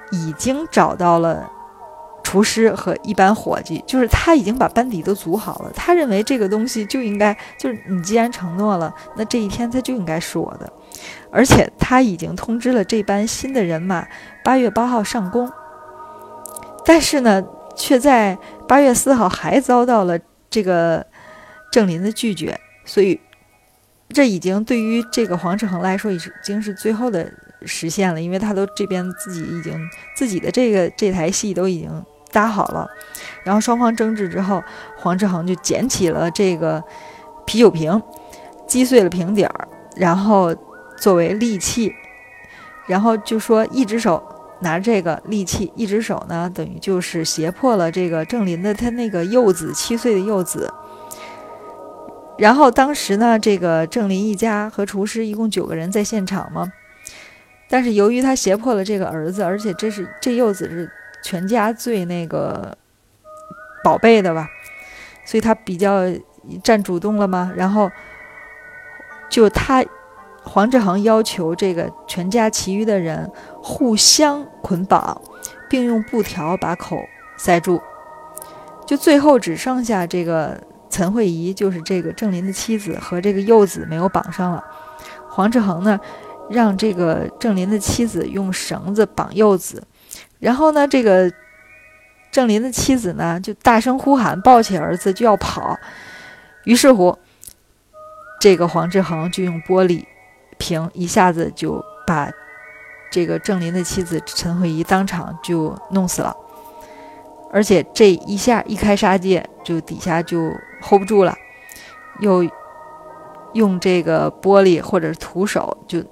[0.09, 1.51] 已经找到了。
[2.23, 5.71] 厨师和一班伙计，就是他已经把班底都组好了。
[5.75, 10.73] 他认为这个东西就应该，就是你既然承诺了，那这一天他就应该是我的。
[11.29, 14.07] 而且他已经通知了这班新的人马，
[14.43, 15.51] 八月八号上工。
[16.83, 17.43] 但是呢，
[17.75, 18.35] 却在
[18.67, 20.17] 八月四号还遭到了
[20.49, 21.05] 这个
[21.71, 22.59] 郑林的拒绝。
[22.83, 23.19] 所以，
[24.09, 27.31] 这已经对于这个黄志恒来说，已经是最后的
[27.65, 29.79] 实现了，因为他都这边自己已经
[30.15, 32.05] 自己的这个这台戏都已经。
[32.31, 32.89] 搭好了，
[33.43, 34.63] 然后双方争执之后，
[34.97, 36.83] 黄志恒就捡起了这个
[37.45, 38.01] 啤酒瓶，
[38.67, 40.51] 击碎了瓶底儿，然后
[40.97, 41.93] 作为利器，
[42.87, 44.23] 然后就说一只手
[44.61, 50.73] 拿这个利器，一只手呢等于就是胁迫了这个郑林的他那个幼子七岁的幼子。
[52.39, 56.73] 然后当时呢，这个郑林一家和厨师一共九个人在现场嘛，
[57.73, 60.87] 但是由于他胁迫了这个儿子，而且这是这幼子是。
[61.25, 62.77] 全家最那个
[63.81, 64.45] 宝贝的吧，
[65.23, 66.01] 所以他比较
[66.61, 67.49] 占主动了嘛。
[67.55, 67.89] 然后
[69.29, 69.81] 就他
[70.43, 73.31] 黄志恒要求这个全家其余的人
[73.61, 75.21] 互相捆绑，
[75.69, 76.99] 并用布条把口
[77.37, 77.81] 塞住。
[78.85, 84.61] 就最后只剩下这个陈慧仪，就是这个郑林的妻子和这个幼子没有绑上了。
[85.29, 85.97] 黄志恒呢，
[86.49, 89.83] 让这个郑林的妻子用绳子绑幼子。
[90.39, 91.31] 然后呢，这个
[92.31, 95.77] 郑林的妻子呢就大声呼喊，抱起儿子就要跑。
[96.65, 97.17] 于是乎，
[98.39, 100.03] 这个黄志恒就用玻璃
[100.57, 102.29] 瓶一下子就把
[103.11, 106.35] 这个郑林的妻子陈慧仪当场就弄死了。
[107.51, 110.51] 而且这一下一开杀戒，就底下就
[110.81, 111.35] hold 不住了，
[112.19, 112.43] 又
[113.53, 116.03] 用这个玻璃或者是徒手就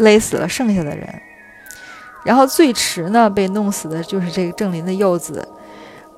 [0.00, 1.06] 勒死了剩下的人。
[2.22, 5.48] 然后最迟呢被弄死的就是这个郑林的幼子，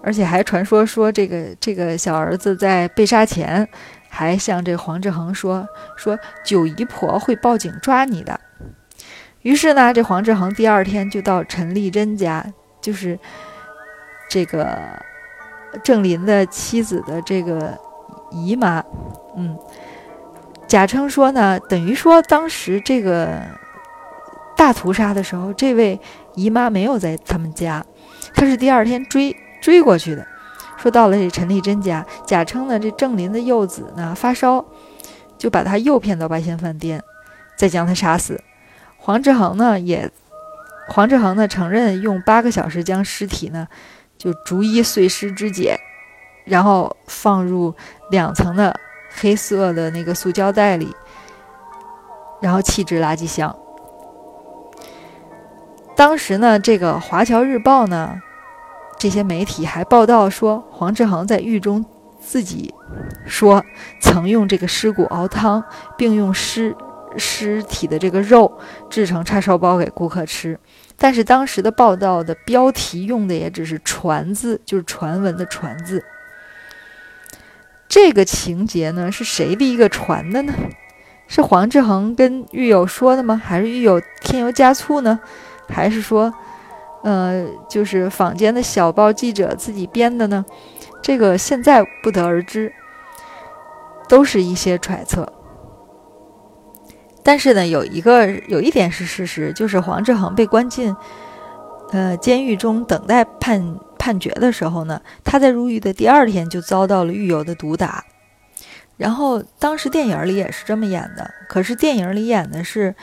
[0.03, 3.69] 而且还传说说这个这个小儿子在被杀前
[4.09, 5.65] 还向这黄志恒说
[5.97, 8.41] 说九姨婆会报警抓你的。
[9.43, 12.45] 于是呢，这黄志恒第二天就到陈丽珍家，
[12.81, 13.17] 就是
[14.29, 14.77] 这个
[15.85, 17.79] 郑林的妻子的这个
[18.33, 18.83] 姨妈，
[19.37, 19.57] 嗯，
[20.67, 23.41] 假称说呢，等于说当时这个。
[24.57, 26.01] 大屠杀的时候，这位
[26.35, 27.85] 姨妈没有在他们家，
[28.35, 30.27] 她是第二天追追过去的。
[30.77, 34.65] 说到了这陈丽珍家，假称呢这郑林的幼子呢发烧，
[35.39, 37.03] 就把他诱骗到八仙饭店，
[37.57, 38.43] 再将他杀死。
[38.97, 40.11] 黄志恒呢也，
[40.89, 43.69] 黄志恒呢承认用八个小时将尸体呢
[44.19, 45.79] 就逐一碎尸肢解，
[46.45, 47.75] 然后放入
[48.11, 48.79] 两层的
[49.21, 50.93] 黑色的那个塑胶袋里，
[52.41, 53.57] 然后弃置垃圾箱。
[56.03, 58.21] 当时呢，这个《华侨日报》呢，
[58.99, 61.87] 这些媒体还报道说，黄志恒在狱中
[62.21, 62.75] 自己
[63.25, 63.65] 说
[64.01, 65.63] 曾用这个尸骨熬汤，
[65.97, 66.75] 并用尸
[67.17, 68.59] 尸体的这个肉
[68.91, 70.59] 制成叉烧包给顾客吃。
[70.97, 76.05] 但是当时的报道的标题用的也只是“传”字，就是传闻的“传”字。
[77.89, 80.53] 这个情节呢，是谁第一个传的呢？
[81.29, 83.41] 是黄志恒跟狱友说的吗？
[83.43, 85.21] 还是狱友添油加醋呢？
[85.69, 86.33] 还是说，
[87.03, 90.45] 呃，就是坊间的小报记者自己编的呢？
[91.03, 92.73] 这个现在不得而知，
[94.09, 95.33] 都是一些揣测。
[97.25, 100.95] 但是呢，有一个有一点是事实，就是黄志恒被关进
[101.91, 108.05] 呃监狱中等待判判决的时候呢，他在入狱的第二天就遭到了狱友的毒打。
[108.97, 112.95] 然后当时电影里也是这么演的，可是电影里演的是，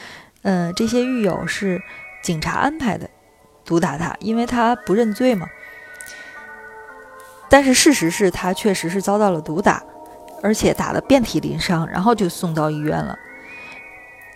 [0.44, 1.82] 嗯，这些狱友是。
[2.22, 3.10] 警察安排的
[3.64, 5.48] 毒打他，因为他不认罪嘛。
[7.50, 9.82] 但是事实是他确实是遭到了毒打，
[10.44, 13.18] 而且打得遍体鳞伤，然后就送到医院了。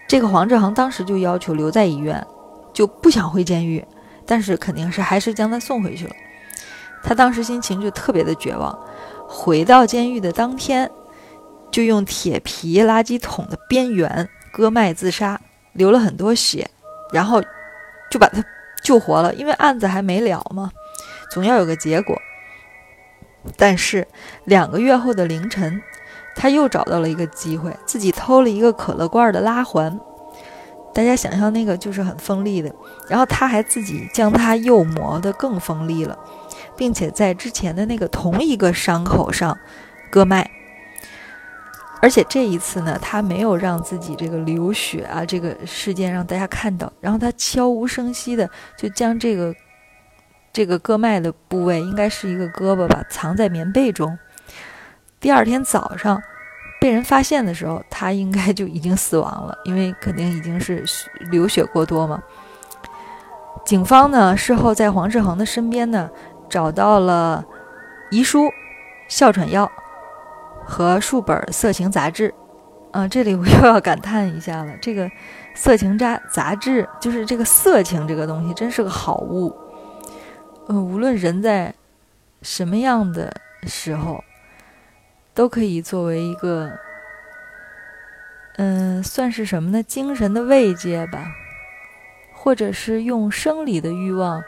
[0.08, 2.26] 这个黄志恒当时就要求留在医院，
[2.74, 3.86] 就不想回监狱，
[4.26, 6.15] 但是肯定是还是将他送回去了。
[7.04, 8.76] 他当时心情就特别的绝望，
[9.28, 10.89] 回到监狱的当天，
[11.69, 15.39] 就用铁皮垃圾桶的边缘割脉自杀，
[15.74, 16.69] 流了很多血，
[17.12, 17.43] 然后。
[18.13, 18.45] 就把他
[18.84, 20.69] 救活了，因为案子还没了嘛，
[21.32, 22.15] 总要有个结果。
[23.58, 24.08] 但是
[24.43, 25.82] 两个月后的凌晨，
[26.36, 29.99] 他又找到了一个机会，自己偷了一个可乐罐的拉环。
[30.93, 32.71] 大家想象那个就是很锋利的，
[33.10, 36.15] 然后他还自己将它又磨得更锋利了，
[36.78, 39.58] 并且在之前的那个同一个伤口上
[40.12, 40.52] 割脉。
[42.03, 49.55] 而且这一次呢，他没有让自己这个流血啊，这个事件让大家看到，然后他悄无声息的就将这个
[50.51, 54.19] 这个割脉的部位，应该是一个胳膊吧，藏在棉被中。
[55.21, 56.21] 第二天早上
[56.81, 60.83] 被人发现的时候，他应该就已经死亡了，因为肯定已经是
[61.31, 62.21] 流血过多嘛。
[63.65, 66.09] 警方呢事后在黄志恒的身边呢
[66.49, 67.45] 找到了
[68.11, 68.49] 遗书、
[69.07, 69.71] 哮喘药。
[70.65, 72.34] 和数本色情杂志，
[72.91, 74.73] 啊，这里我又要感叹一下了。
[74.82, 75.10] 这个
[75.54, 79.56] 色情杂杂志，就是这个色情这个东西，真是个好物。
[80.67, 81.73] 呃，无论人在
[82.41, 84.23] 什么样的时候，
[85.34, 86.71] 都可以作为一个，
[88.58, 89.84] 嗯，算是什么呢？
[89.84, 91.26] 精神的慰藉吧，
[92.34, 94.41] 或者是用生理的欲望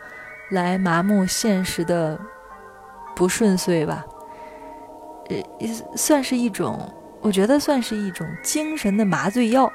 [0.49, 2.19] 来麻木现实的
[3.15, 4.05] 不顺遂吧。
[5.29, 5.43] 呃，
[5.95, 9.71] 算是一种，我觉得算是一种精神的麻醉药，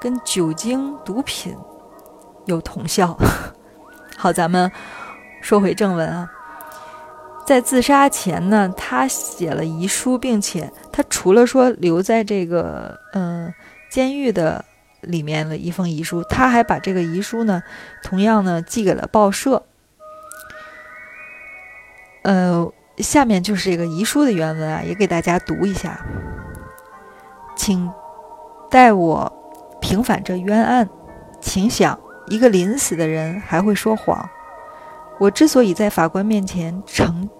[0.00, 1.56] 跟酒精、毒品
[2.46, 3.16] 有同效。
[4.18, 4.70] 好，咱们
[5.40, 6.28] 说回正文啊，
[7.46, 13.54] 在自杀前呢，他写了遗书，并且他除了说留在这个嗯
[13.88, 14.64] 监狱的
[15.02, 17.62] 里面的一封遗书，他还把这个遗书呢，
[18.02, 19.64] 同样呢寄给了报社。
[22.22, 22.72] 呃。
[22.98, 26.04] 下面就是这个遗书的原文啊，也给大家读一下。
[27.56, 27.90] 请
[28.70, 29.32] 代我
[29.80, 30.88] 平反这冤案。
[31.40, 34.28] 请想，一个临死的人还会说谎，
[35.20, 37.30] 我之所以在法官面前承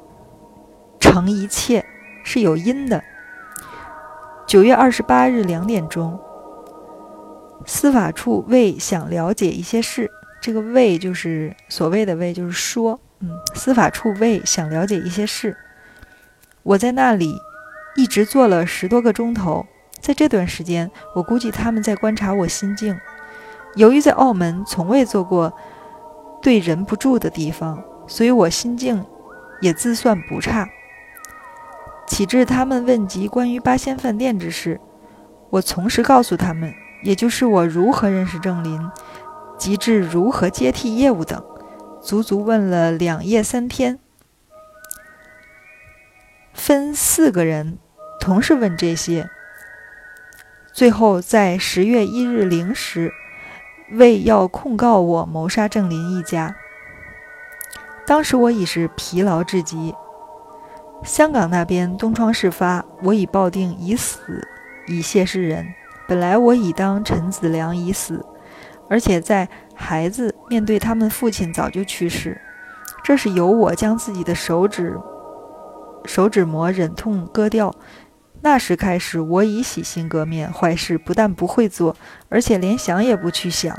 [1.01, 1.85] 承一切，
[2.23, 3.03] 是有因的。
[4.47, 6.19] 九月二十八日两点钟，
[7.67, 15.57] 司法处为想了解一些事，这个“为”就是所谓的“为”，就是说，嗯，司法处为想了解一些事，
[16.63, 17.37] 我在那里
[17.97, 19.67] 一直坐了十多个钟头。
[20.01, 22.97] 在这段时间，我估计他们在观察我心境。
[23.75, 25.53] 由于在澳门从未做过
[26.41, 29.05] 对人不住的地方，所以我心境
[29.61, 30.69] 也自算不差。
[32.07, 34.81] 启智他们问及关于八仙饭店之事，
[35.51, 38.81] 我从实告诉他们，也就是我如何认识郑林，
[39.59, 41.43] 及至如何接替业务等，
[42.09, 43.99] 足足问了两夜三天，
[46.55, 47.77] 分四个人
[48.19, 49.29] 同时问这些。
[50.73, 53.13] 最后在十月一日零时，
[53.91, 56.57] 为要控告我谋杀郑林一家，
[58.07, 59.95] 当时我已是疲劳至极。
[61.05, 64.49] 香港那边东窗事发，我已抱定已死，
[64.87, 65.67] 以谢世人。
[66.09, 68.25] 本来我已当陈子良已死，
[68.89, 72.41] 而且在孩子面对他们父亲早就去世，
[73.05, 74.99] 这是由我将自己的手指
[76.05, 77.75] 手指膜忍痛割掉。
[78.41, 81.97] 那时开始，我已洗心革面，坏事不但不会做，
[82.29, 83.77] 而且连想也不去想。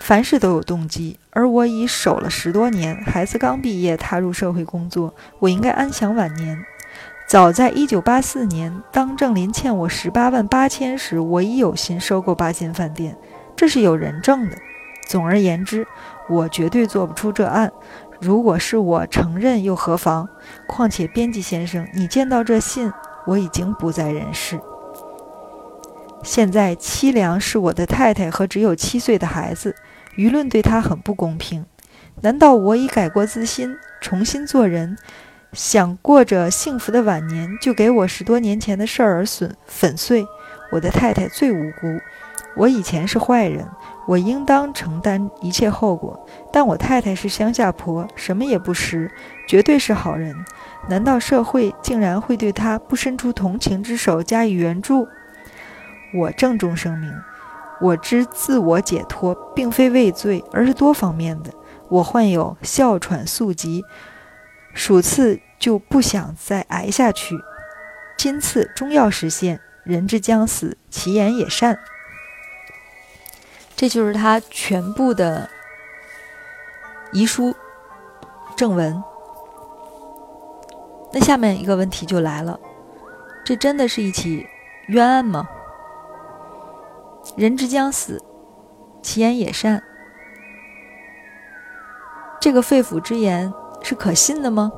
[0.00, 6.58] 凡事都有动机，而我已守了十多年，孩子刚毕业，踏入社会工作，我应该安享晚年。
[7.28, 13.16] 早在一九八四年，当郑林欠我十八万八千时，我已有心收购八仙饭店，
[13.56, 14.56] 这是有人证的。
[15.06, 15.86] 总而言之，
[16.28, 17.70] 我绝对做不出这案。
[18.20, 20.28] 如果是我承认，又何妨？
[20.66, 22.92] 况且编辑先生，你见到这信，
[23.26, 24.58] 我已经不在人世。
[26.22, 29.76] 现在凄凉是我的太太和只有七岁的孩子，
[30.16, 31.66] 舆论对她很不公平。
[32.22, 34.96] 难道我已改过自新，重新做人，
[35.52, 40.24] 想过着幸福的晚年，就给我十多年前的事儿而损粉碎？
[40.72, 42.00] 我的太太最无辜，
[42.56, 43.66] 我以前是坏人，
[44.06, 46.24] 我应当承担一切后果。
[46.52, 49.10] 但我太太是乡下婆，什么也不识，
[49.48, 50.36] 绝对是好人。
[50.88, 55.08] 难道社会竟然会对她不伸出同情之手加以援助？
[56.14, 57.12] 我郑重声明，
[57.80, 61.50] 我之自我解脱，并非畏罪，而是多方面的。
[61.88, 63.82] 我患有哮喘宿疾，
[64.72, 67.36] 数次就不想再挨下去。
[68.16, 71.78] 今次终要实现，人之将死，其言也善。
[73.76, 75.48] 这就是他全部的
[77.12, 77.54] 遗书
[78.56, 79.02] 正文。
[81.12, 82.58] 那下面一个问题就来了：
[83.44, 84.46] 这真的是一起
[84.88, 85.48] 冤案吗？
[87.36, 88.22] 人之将死，
[89.02, 89.82] 其言也善。
[92.40, 94.72] 这个肺腑之言是可信的吗？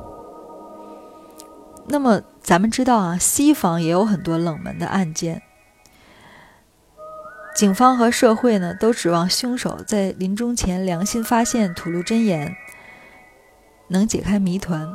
[1.87, 5.41] 那么咱们知道啊，西方也有很多冷门的案件，
[7.57, 12.55] 警方和社会呢都指望凶手在临终前良心发现、吐露真言，
[13.87, 14.87] 能解开谜团。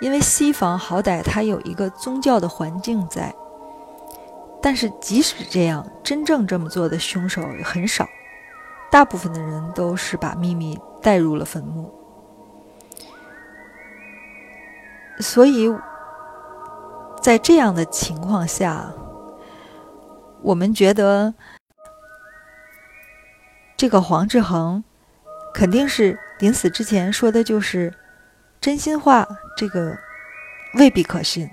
[0.00, 3.34] 因为西方好歹它有一个宗教的环境在。
[4.60, 8.06] 但是即使这样，真正这么做的凶手很少，
[8.90, 11.90] 大部分的人都是把秘密带入了坟墓。
[15.20, 15.74] 所以，
[17.22, 18.92] 在这样的情况下，
[20.44, 21.32] 我们觉得
[23.78, 24.84] 这个黄志恒
[25.54, 27.94] 肯定是临死之前说的就是
[28.60, 29.26] 真心话，
[29.56, 29.96] 这个
[30.74, 31.48] 未必可信。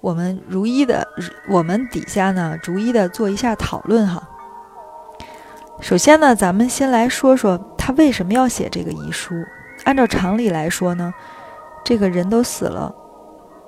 [0.00, 1.06] 我们逐一的，
[1.50, 4.26] 我们底下呢，逐一的做一下讨论哈。
[5.82, 9.34] 首先呢，咱们先来说说他为什么要写这个遗书。
[9.84, 11.12] 按照常理来说呢，
[11.84, 12.94] 这个人都死了，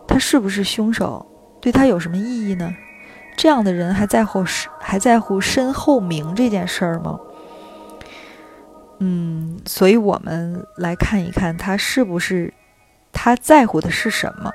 [0.06, 1.26] 他是不是凶手，
[1.60, 2.74] 对他有什么意义呢？
[3.38, 4.44] 这样的人还在乎
[4.80, 7.20] 还在乎身后名这件事儿吗？
[8.98, 12.52] 嗯，所以我们来看一看他是不是
[13.12, 14.50] 他在乎的是什么。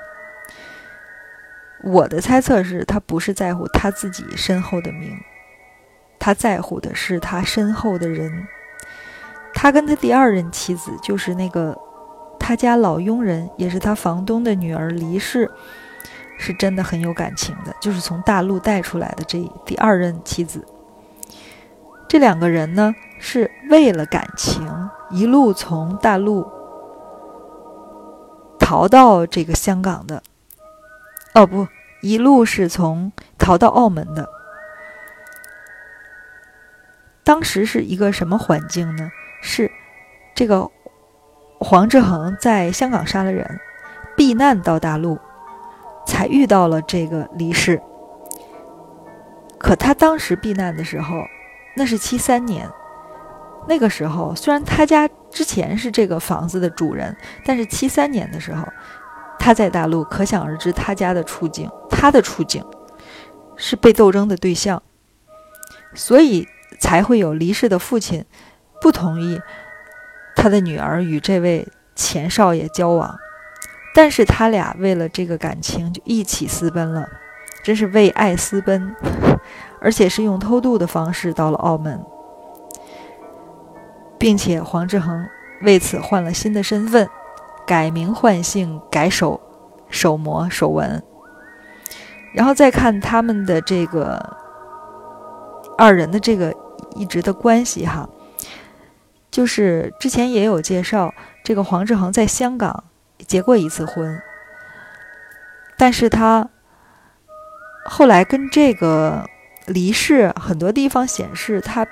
[1.82, 5.18] 我的猜测是他不是在乎他自己身后的名，
[6.18, 8.46] 他在乎的是他身后的人。
[9.54, 11.74] 他跟他第二任妻子，就是那个
[12.38, 15.50] 他家老佣人，也是他房东的女儿离世，
[16.44, 20.62] 是真的很有感情的，就是从大陆带出来的这第二任妻子。
[22.06, 24.68] 这两个人呢，是为了感情
[25.10, 26.46] 一路从大陆
[28.58, 30.22] 逃到这个香港的。
[31.32, 31.66] 哦不，
[32.02, 34.28] 一路是从逃到澳门的。
[37.24, 39.10] 当时是一个什么环境呢？
[39.40, 39.70] 是
[40.34, 40.70] 这个
[41.58, 43.58] 黄志恒在香港杀了人，
[44.14, 45.18] 避难到大陆，
[46.06, 47.80] 才遇到了这个黎氏。
[49.58, 51.22] 可他当时避难的时候，
[51.76, 52.68] 那是七三年。
[53.66, 58.68] 那个时候，虽然他家之前是这个房子的主人，但是七三年的时候，
[59.38, 62.62] 他在大陆，可想而知他家的处境，他的处境
[63.56, 64.82] 是被斗争的对象，
[65.94, 66.46] 所以
[66.78, 68.26] 才会有黎氏的父亲
[68.82, 69.40] 不同意
[70.36, 73.16] 他的女儿与这位前少爷交往，
[73.94, 77.08] 但是他俩为了这个感情就一起私奔了，
[77.62, 78.94] 真是为爱私奔，
[79.80, 82.04] 而且是用偷渡的方式到了澳门。
[84.18, 85.28] 并且黄志恒
[85.62, 87.06] 为此换了新的身份，
[87.66, 89.38] 改名换姓，改手
[89.90, 91.02] 手模手纹。
[92.32, 94.36] 然后再看他们的这个
[95.76, 96.54] 二人的这个
[96.94, 98.08] 一直的关系哈，
[99.30, 101.12] 就是之前也有介绍，
[101.44, 102.84] 这个黄志恒在香港
[103.18, 104.20] 结过一次婚，
[105.76, 106.48] 但是他
[107.84, 109.28] 后来跟这个
[109.66, 111.86] 离世很多地方显示他。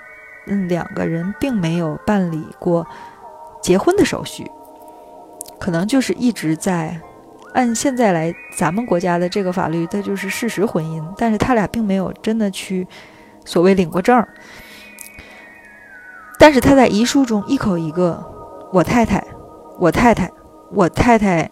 [0.49, 2.85] 嗯，两个人并没有办理过
[3.63, 4.45] 结婚的手续，
[5.61, 7.01] 可能就是一直在
[7.55, 12.89] 按现在来咱们国家的这个法律，它就是事实婚姻，但是他俩并没有真的去
[13.45, 14.27] 所谓领过证。
[16.41, 18.21] 但是他在遗书中一口一个
[18.75, 19.25] “我太太，
[19.79, 20.29] 我太太，
[20.75, 21.51] 我太太”，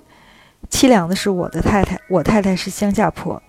[0.71, 3.43] 凄凉的是我的太太，我太太是乡下婆，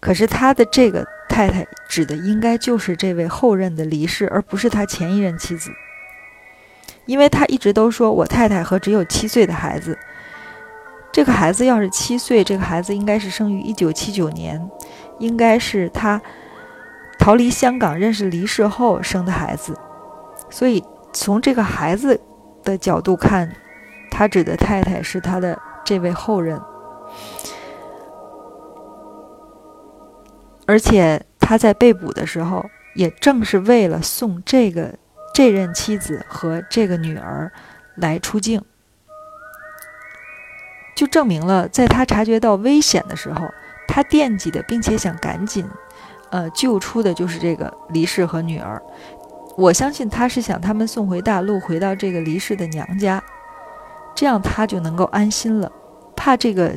[0.00, 1.06] 可是他的这个。
[1.26, 5.72] 太太指的应该就是这位后任的黎氏，而不是他前一任妻子，
[7.06, 9.98] 因为他一直都说我太太和只有七岁的孩子。
[11.10, 14.64] 这个孩子要是七岁，这个孩子应该是生于一九七九年，
[15.18, 16.22] 应该是他
[17.18, 19.76] 逃离香港认识黎氏后生的孩子。
[20.50, 22.20] 所以从这个孩子
[22.62, 23.52] 的角度看，
[24.14, 26.60] 他指的太太是他的这位后人。
[30.66, 34.94] 而且他在被捕的时候，也正是为了送这个
[35.34, 37.50] 这任妻子和这个女儿
[37.96, 38.62] 来出境，
[40.94, 43.48] 就证明了在他察觉到危险的时候，
[43.88, 45.68] 他惦记的并且想赶紧，
[46.30, 48.80] 呃，救出的就是这个黎氏和女儿。
[49.56, 53.22] 我相信他是想他们送回大陆，回到这个黎氏的娘家，
[54.14, 55.70] 这样他就能够安心了，
[56.14, 56.72] 怕这个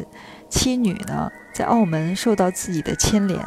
[0.50, 3.40] 妻女呢在澳门受到自己的牵连。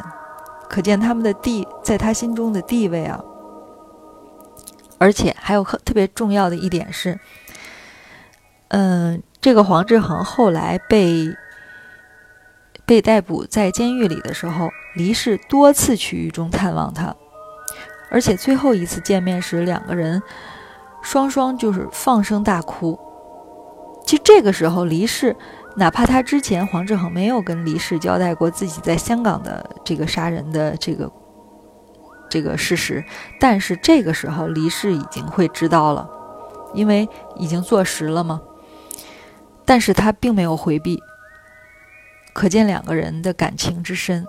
[0.69, 3.19] 可见他们的地在他心中的地位啊，
[4.97, 7.19] 而且还有特特别重要的一点是，
[8.69, 11.35] 嗯，这个黄志恒后来被
[12.85, 17.13] 被逮捕在监狱里的时候，黎氏多次去狱中探望他，
[18.09, 20.23] 而且最后一次见面时，两个人
[21.01, 22.97] 双双就是放声大哭。
[24.11, 25.33] 其实这个时候，黎氏。
[25.77, 31.09] 哪怕他之前黄志恒没有跟黎氏交代过自己在香港的这个杀人的这个
[32.29, 33.01] 这个事实，
[33.39, 36.09] 但是这个时候黎氏已经会知道了，
[36.73, 37.07] 因为
[37.37, 38.41] 已经坐实了嘛。
[39.63, 41.01] 但是他并没有回避，
[42.33, 44.27] 可见两个人的感情之深。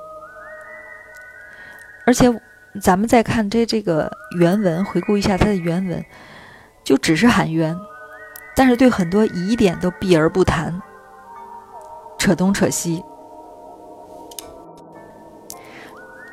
[2.06, 2.32] 而且
[2.80, 4.08] 咱们再看这这个
[4.38, 6.04] 原文，回顾一下他的原文，
[6.84, 7.76] 就只是喊冤，
[8.54, 10.80] 但是对很多疑点都避而不谈。
[12.18, 13.04] 扯东扯西，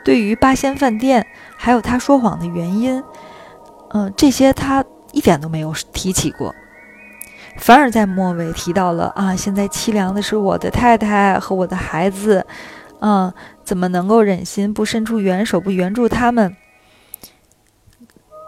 [0.06, 1.26] 对于八仙饭店
[1.58, 3.04] 还有他说谎的原因，
[3.90, 6.54] 嗯，这些他一点都没有提起过，
[7.58, 12.46] 反而在末尾提到了啊，现在凄凉的是我的太太和我的孩子，
[13.00, 16.56] 嗯，怎么能够忍心不伸出援手不援助他们？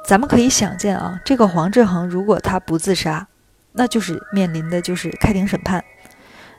[0.05, 3.27] 咱们可以想见啊，这个黄志恒如果他不自杀，
[3.73, 5.83] 那就是面临的就是开庭审判，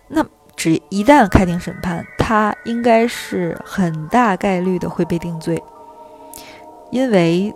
[0.08, 0.24] 那。
[0.54, 5.60] 只一旦开庭审判，他应该是很大概率的会被定罪，
[6.90, 7.52] 因为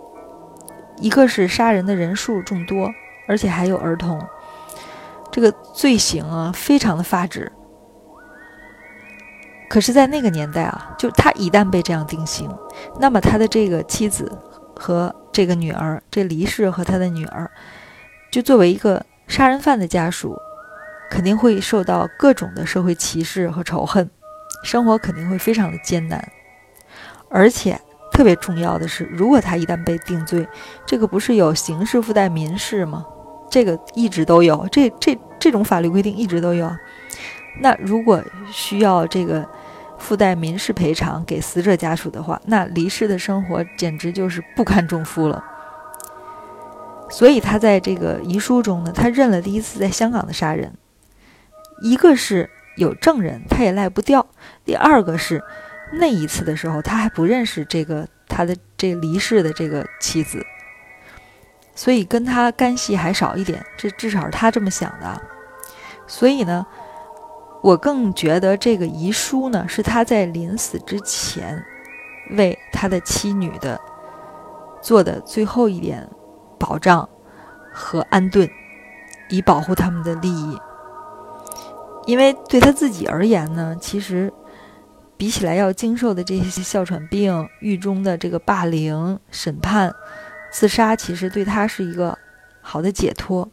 [0.97, 2.91] 一个是杀人的人数众多，
[3.27, 4.19] 而且还有儿童，
[5.31, 7.49] 这个罪行啊非常的发指。
[9.69, 12.49] 可是，在那个年代啊，就他一旦被这样定刑，
[12.99, 14.29] 那么他的这个妻子
[14.75, 17.49] 和这个女儿，这黎氏和他的女儿，
[18.31, 20.35] 就作为一个杀人犯的家属。
[21.09, 24.09] 肯定会受到各种的社会歧视和仇恨，
[24.61, 26.21] 生活肯定会非常的艰难，
[27.29, 27.79] 而且
[28.11, 30.45] 特别重要的是，如果他一旦被定罪，
[30.85, 33.05] 这个不是有刑事附带民事吗？
[33.49, 36.69] 这个一直都有，这这这种法律规定一直都有。
[37.61, 38.21] 那如果
[38.51, 39.47] 需要这个
[39.97, 45.41] 附带民事赔偿给死者家属的话，那离世的生活简直就是不堪重负了。
[47.09, 50.73] 所以他在这个遗书中呢，他认了第一次在香港的杀人，
[51.81, 54.21] 一个是有证人，他也赖不掉；
[54.65, 55.41] 第二个是
[55.93, 60.45] 那一次的时候，他还不认识这个他的这离世的这个妻子，
[61.73, 65.21] 所以跟他干系还少一点，这至少是他这么想的。
[66.05, 66.67] 所以呢，
[67.63, 71.63] 我更觉得这个遗书呢，是他在临死之前
[72.31, 73.79] 为他的妻女的
[74.81, 76.07] 做的最后一点。
[76.59, 77.07] 保障
[77.73, 78.49] 和安顿，
[79.29, 80.59] 以保护他们的利益。
[82.05, 84.31] 因为对他自己而言呢，其实
[85.17, 89.93] 比起来要经受的这些哮喘病、狱中的这个霸凌、审判、
[90.49, 92.17] 自杀，其实对他是一个
[92.61, 93.49] 好的解脱。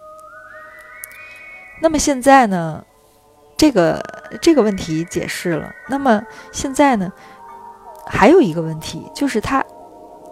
[1.82, 2.84] 那么现在呢，
[3.56, 4.00] 这个
[4.40, 5.72] 这个问题解释了。
[5.88, 7.12] 那么现在呢，
[8.06, 9.64] 还有一个问题，就是他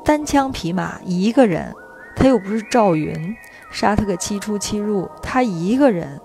[0.05, 1.75] 单枪匹马一个人。
[2.15, 3.37] 他又不是赵云，
[3.71, 6.21] 杀他个七出七入，他一个人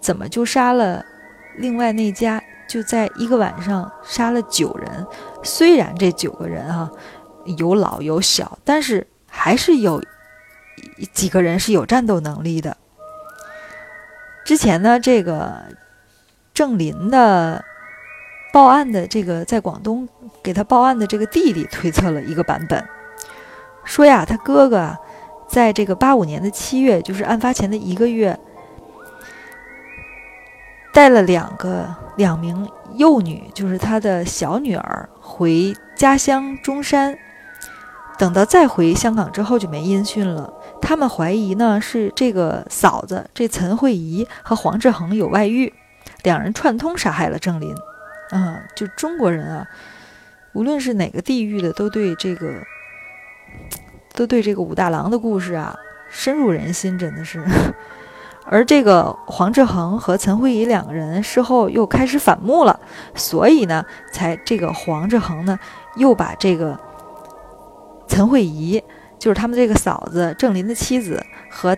[0.00, 1.04] 怎么就杀了
[1.56, 2.42] 另外那家？
[2.68, 5.06] 就在一个晚上杀了九人。
[5.44, 6.90] 虽然这九个人啊
[7.56, 10.02] 有老有小，但是还是有
[11.12, 12.76] 几个人是有战斗能力的。
[14.44, 15.62] 之前呢，这个
[16.52, 17.64] 郑林的
[18.52, 20.08] 报案的这个在广东
[20.42, 22.84] 给他报案的这个弟弟推测了一个版本。
[23.86, 24.98] 说呀，他哥哥
[25.48, 28.38] 在这个八五年的七月，就是案发前的一个月，
[30.92, 37.16] 带了两个两名幼女，就是他的小女儿回家乡中山。
[38.18, 40.52] 等到再回香港之后就没音讯了。
[40.82, 45.72] 他们怀疑呢是这个嫂子这陈慧仪和黄志恒有外遇，
[46.24, 47.72] 两人串通杀害了郑林。
[48.30, 49.66] 啊，就中国人啊，
[50.54, 52.48] 无论是哪个地域的，都对这个。
[54.12, 55.76] 都对这个武大郎的故事啊
[56.10, 57.44] 深入人心，真的是。
[58.48, 62.78] 而这个黄志恒和陈慧仪两个人事后又开始反目了，
[63.16, 65.58] 所以呢，才这个黄志恒呢
[65.96, 66.78] 又把这个
[68.06, 68.80] 陈慧仪，
[69.18, 71.20] 就是他们这个嫂子郑林的妻子
[71.50, 71.76] 和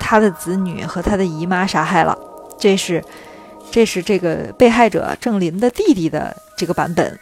[0.00, 2.18] 他的子女和他的姨妈杀害了。
[2.58, 3.04] 这是
[3.70, 7.18] 这是这个被害者郑林的弟弟的这个版本。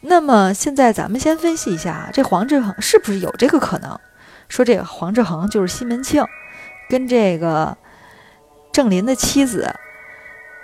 [0.00, 3.98] 那么现在咱们先分析一下，这黄志恒是不是有这个可能？
[4.48, 6.24] 说这个黄志恒就是西门庆，
[6.88, 7.76] 跟这个
[8.72, 9.74] 郑林的妻子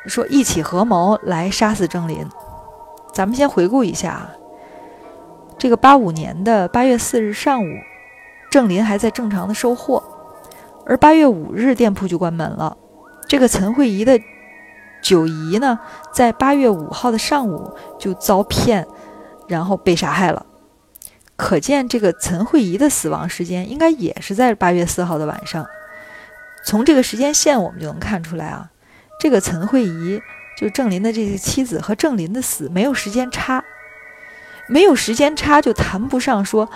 [0.07, 2.27] 说一起合谋来杀死郑林。
[3.13, 4.31] 咱们先回顾一下，
[5.59, 7.67] 这个八五年的八月四日上午，
[8.51, 10.03] 郑林还在正常的收货，
[10.87, 12.77] 而八月五日店铺就关门了。
[13.29, 14.19] 这个陈慧仪的
[15.03, 15.79] 九姨呢，
[16.13, 18.87] 在八月五号的上午就遭骗。
[19.49, 20.45] 然后被杀害了，
[21.37, 25.67] 可见这个岑慧仪的死亡时间应该也是在八月四号的晚上。
[26.67, 28.71] 从这个时间线，我们就能看出来啊，
[29.21, 30.21] 这个岑慧仪
[30.57, 33.63] 就是郑林的这个妻子和郑林的死没有时间差，
[34.67, 36.69] 没有时间差就谈不上说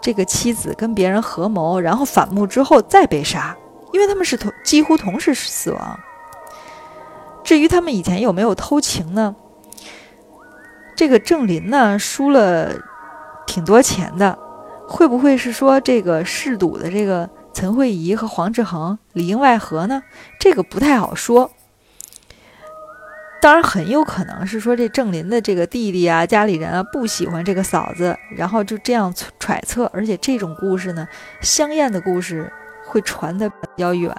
[0.00, 3.56] 这个妻子跟别人合谋，然后反目之后再被杀，
[3.92, 6.00] 因为他们是同几乎同时死亡。
[7.44, 9.36] 至于他们以前有没有偷情呢？
[10.98, 12.72] 这个郑林呢输了
[13.46, 14.36] 挺多钱的，
[14.88, 20.02] 会不会是说这个嗜赌的这个陈慧仪和黄志恒里应外合呢？
[20.40, 21.52] 这个不太好说。
[23.40, 29.88] 当然很有可能是说这郑林的这个弟弟啊、家里人啊不喜欢这个嫂子，然后就这样揣测。
[29.94, 31.06] 而且这种故事呢，
[31.40, 32.52] 香艳的故事
[32.84, 34.12] 会传的比较远，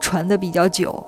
[0.00, 1.04] 传的比较久。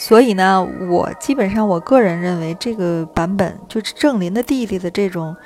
[0.00, 5.36] 所以呢，我基本上我个人认为这个版本就是郑林的弟弟的这种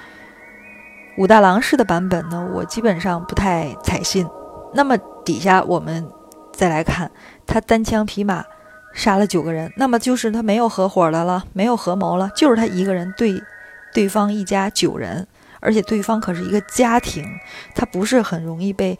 [1.19, 4.25] 武大郎式的版本呢，我基本上不太采信。
[4.73, 6.09] 那么底下我们
[6.53, 7.11] 再来看，
[7.45, 8.45] 他单枪匹马
[8.95, 13.43] 杀了九个人，那么就是他没有合伙的了，没有合谋了，就是他一个人对
[13.93, 15.27] 对方一家九人，
[15.59, 17.25] 而且对方可是一个家庭，
[17.75, 18.97] 他不是很容易被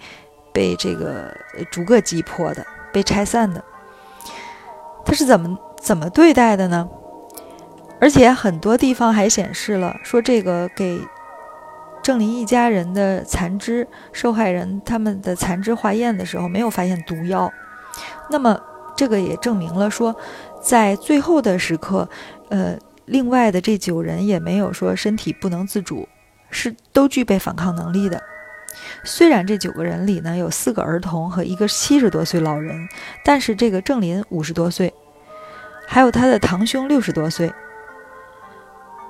[0.53, 1.33] 被这个
[1.71, 3.63] 逐个击破的，被拆散的。
[5.05, 6.89] 他是怎么怎么对待的呢？
[8.01, 11.01] 而且很多地方还显示了说，这个给
[12.03, 17.51] 郑林一家人的残肢受害人他们的残肢化验的时候，没有发现毒药。
[18.29, 18.61] 那么
[18.97, 20.15] 这个也证明了说，
[20.61, 22.09] 在最后的时刻，
[22.49, 22.77] 呃，
[23.07, 26.09] 另外的这九人也没有说身体不能自主，
[26.51, 28.21] 是都具备反抗能力的。
[29.03, 32.89] 虽然这九个人里呢有四个儿童和一个七十多岁老人，
[33.25, 34.93] 但是这个郑林五十多岁，
[35.87, 37.53] 还有他的堂兄六十多岁，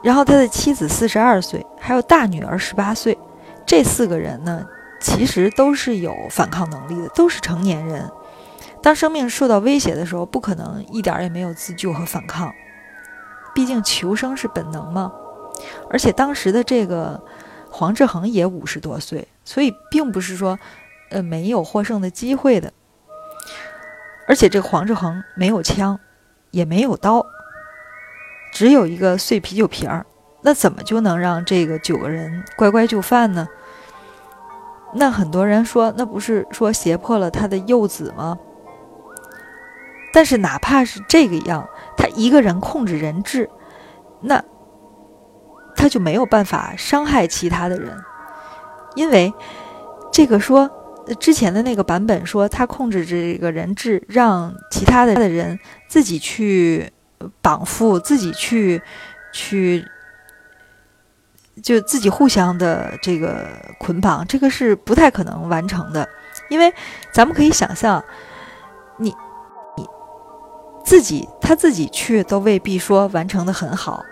[0.02, 3.16] 然后他的妻子四十二岁，还有大女儿十八岁，
[3.64, 4.66] 这四个人呢，
[5.00, 8.10] 其实都是有反抗能力的，都是成年人。
[8.82, 12.52] 当生命受到威胁的时候，不可能一点也没有自救和反抗，
[13.54, 15.10] 毕竟求生是本能嘛。
[15.88, 17.18] 而且当时的这个
[17.76, 20.60] 黄志恒也五十多岁，所以并不是说，
[21.10, 22.72] 呃，没有获胜的机会的。
[24.28, 25.98] 而且这个黄志恒没有枪，
[26.52, 27.26] 也没有刀，
[28.52, 30.06] 只有一个碎啤酒瓶儿，
[30.42, 33.48] 那怎么就能让这个九个人乖乖就范呢？
[34.92, 38.38] 那很多人说，那不是说胁迫了他的幼子吗？
[40.12, 43.50] 但是哪怕是这个样，他一个人控制人质，
[44.20, 44.44] 那
[45.76, 47.96] 他就没有办法伤害其他的人，
[48.94, 49.32] 因为
[50.12, 50.70] 这个说。
[51.20, 56.90] 之前的那个版本说，他控制着这个人质，让其他的的人自己去
[57.42, 58.80] 绑缚，自己去
[59.34, 59.84] 去
[61.62, 63.46] 就自己互相的这个
[63.78, 66.08] 捆绑，这个是不太可能完成的。
[66.48, 66.72] 因为
[67.12, 68.02] 咱们可以想象，
[68.96, 69.14] 你
[69.76, 69.86] 你
[70.86, 74.02] 自己他自己去都未必说完成的很好，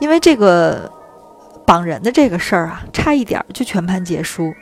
[0.00, 0.90] 因为这个。
[1.66, 4.52] 绑人的这个事儿啊，差一点就全盘皆输。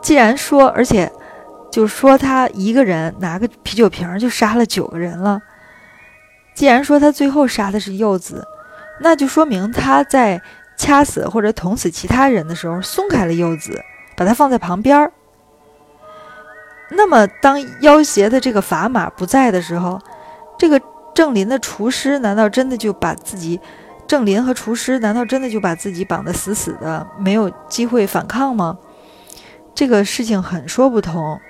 [0.00, 1.12] 既然说，而且
[1.70, 5.38] 就说他一个人拿个啤酒瓶就杀了九个人了。
[6.54, 8.42] 既然说他最后杀的是柚子，
[9.02, 10.40] 那就说明他在
[10.78, 13.78] 掐死或者捅死其他人的时候松开了柚子，
[14.16, 15.12] 把他放在旁边儿。
[16.88, 20.00] 那么，当要挟的这个砝码不在的时候，
[20.58, 20.80] 这个
[21.16, 23.58] 郑林的厨师难道真的就把自己？
[24.06, 28.76] 郑林和厨师难道真的就把自己绑得死死的，没有机会反抗吗？
[29.74, 31.40] 这个事情很说不通。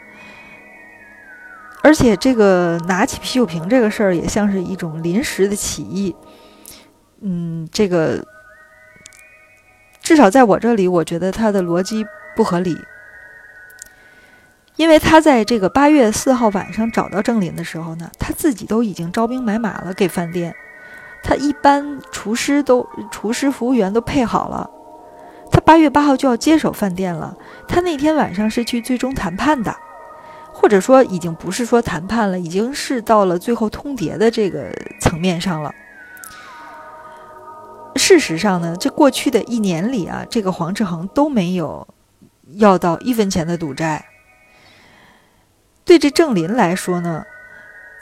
[1.82, 6.14] 而且，这个拿起啤酒瓶这个事儿也像是一种临时的起义。
[7.20, 8.24] 嗯，这个
[10.00, 12.06] 至少在我这里，我觉得他的逻辑
[12.36, 12.78] 不合理。
[14.76, 20.54] 因为他在这个八月四号晚上找到郑林的时候呢，他自己都已经招兵买马了，给饭店。
[21.22, 24.70] 他一般厨师都厨师服务员都配好了，
[25.50, 27.36] 他八月八号就要接手饭店了。
[27.66, 29.74] 他那天晚上是去最终谈判的，
[30.52, 34.70] 或者说已经不是说谈判了，已经是到了最后通牒的这个
[35.00, 35.74] 层面上了。
[37.96, 41.88] 事实上呢，这过去的一年里啊，这个黄志恒都没有
[42.56, 44.04] 要到一分钱的赌债。
[45.86, 47.24] 对这郑林来说呢，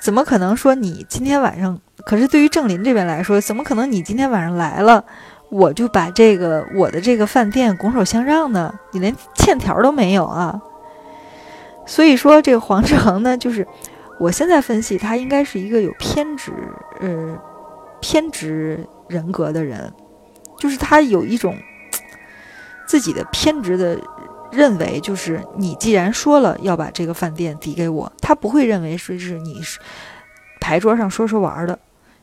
[0.01, 1.79] 怎么可能说你今天晚上？
[2.07, 5.05] 可是对于郑林这边来说，怎么可能你今天晚上来了，
[5.51, 8.75] 我就把这个我的这个饭店拱手相让呢？
[8.93, 10.61] 你连欠条都没有啊！
[11.87, 13.67] 所以说这个黄志恒呢，就是
[14.19, 16.53] 我现在分析他应该是一个有偏执
[17.01, 17.39] 呃
[18.01, 19.93] 偏执人格的人，
[20.59, 21.55] 就是他有一种
[22.87, 23.99] 自己的偏执的
[24.55, 29.81] 认为，就是你既然说了要把这个饭店抵给我，他不会认为说是你是。
[30.61, 31.79] 牌桌上说说玩的，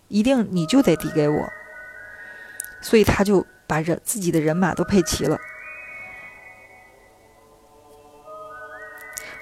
[0.07, 1.47] 一定你就得抵给我，
[2.81, 5.37] 所以他就把人自己的人马都配齐了，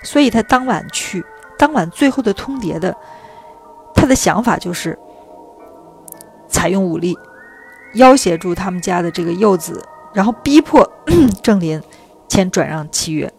[0.04, 1.24] 所以他当晚去，
[1.58, 2.94] 当晚最后的通牒的，
[3.96, 5.00] 他的想法就是
[6.50, 7.18] 采用武力
[7.94, 9.82] 要挟住他们家的这个幼子，
[10.14, 10.86] 然后逼迫
[11.42, 11.82] 郑林
[12.30, 13.34] 签转让契约，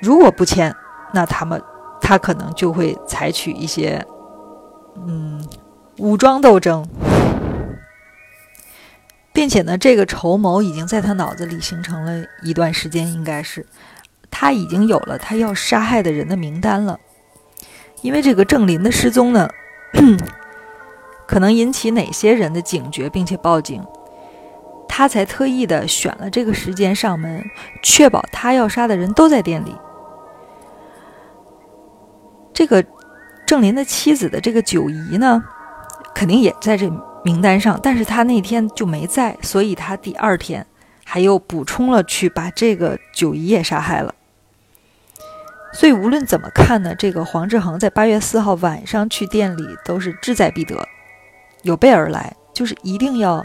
[0.00, 0.74] 如果不签，
[1.12, 1.62] 那他们。
[2.06, 4.04] 他可能就会采取一些，
[5.06, 5.42] 嗯，
[5.96, 6.86] 武装斗争，
[9.32, 13.64] 并且呢，这个筹谋已经在他脑子里形成了一段时间，应该是
[14.30, 17.00] 他已经有了他要杀害的人的名单了。
[18.02, 19.48] 因为这个郑林的失踪呢，
[21.26, 23.82] 可能引起哪些人的警觉，并且报警，
[24.88, 27.44] 他才特意的选了这个时间上门，
[27.82, 29.74] 确保他要杀的人都在店里。
[32.52, 32.84] 这个
[33.46, 35.42] 郑林的妻子的这个九姨呢，
[36.14, 36.88] 肯定也在这
[37.24, 40.64] 名单上，但是他那天就没在，所以他第二天
[41.04, 44.14] 还又补充了去把这个九姨也杀害了。
[45.72, 50.86] 所以无论怎么看呢，这个黄志恒在八月四号晚上去店里都是志在必得，
[51.62, 53.44] 有备而来，就是一定要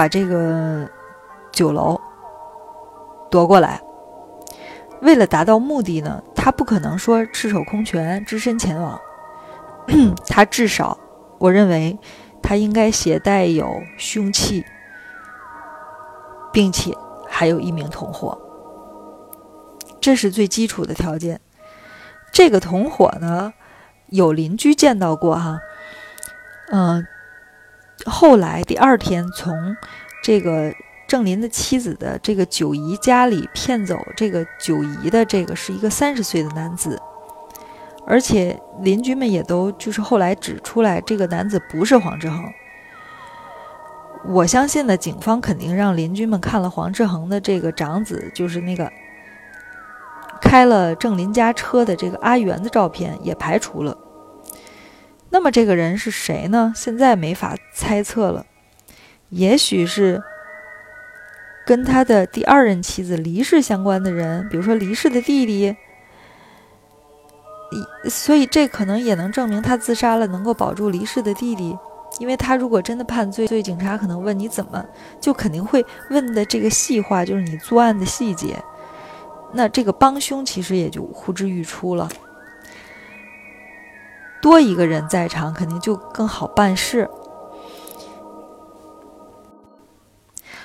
[0.00, 0.88] 把这个
[1.52, 2.00] 酒楼
[3.30, 3.82] 夺过来。
[5.02, 8.98] 为了达到目的呢，他不可能说赤手空拳只身前往，
[10.26, 10.96] 他至少，
[11.36, 11.98] 我认为
[12.42, 14.64] 他应该携带有凶器，
[16.50, 16.96] 并且
[17.28, 18.40] 还有一名同伙，
[20.00, 21.42] 这是最基础的条件。
[22.32, 23.52] 这个同伙呢，
[24.06, 25.58] 有邻居见到过哈，
[26.72, 27.06] 嗯，
[28.06, 29.76] 后来第二天从
[30.22, 30.72] 这个
[31.06, 37.00] 郑林的妻子的这个九姨家里骗走这个九姨的这个是一个三十岁的男子，
[38.06, 42.44] 而且邻居们也都就是后来指出来这个男子不是黄志恒。
[44.26, 48.90] 我相信呢，警方肯定让邻居们看了黄志恒的这个长子，就是那个
[50.40, 53.96] 开了郑林家车的这个阿元的照片，也排除了。
[55.30, 56.72] 那么这个人是谁呢？
[56.76, 58.44] 现在没法猜测了，
[59.28, 60.22] 也许是
[61.64, 65.76] 跟他的第二任妻子黎氏相关的人，比如说黎氏的弟弟。
[68.08, 71.78] 所以这可能也能证明他自杀了，能够保住黎氏的弟弟。
[72.18, 74.84] 因为他如果真的判罪，所以警察可能问你怎么，
[75.20, 78.60] 就肯定会问的这个细化，就是你作案的细节。
[79.52, 82.08] 那这个帮凶其实也就呼之欲出了。
[84.40, 87.08] 多一个人在场，肯定就更好办事，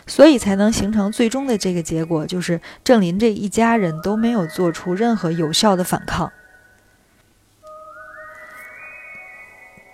[0.08, 6.32] 所以才能形成最终的这个结果，就是郑林这一家人都没有做出任何有效的反抗。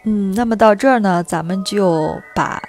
[0.03, 2.61] 嗯，那么到这儿呢，咱们就把，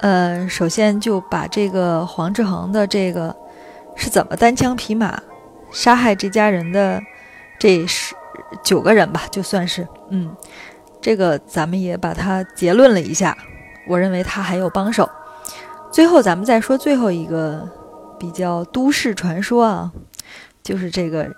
[0.00, 3.36] 呃，首先就把这个黄志恒的这个
[3.94, 5.22] 是怎么单枪匹马
[5.70, 7.02] 杀害这家人的
[7.58, 8.14] 这是
[8.62, 10.34] 九个人吧，就算是，嗯，
[11.00, 13.36] 这个咱们也把它结论了一下。
[13.88, 15.08] 我认为他还有帮手。
[15.90, 17.68] 最后，咱们再说最后一个
[18.18, 19.92] 比较都市传说啊，
[20.62, 21.30] 就是这个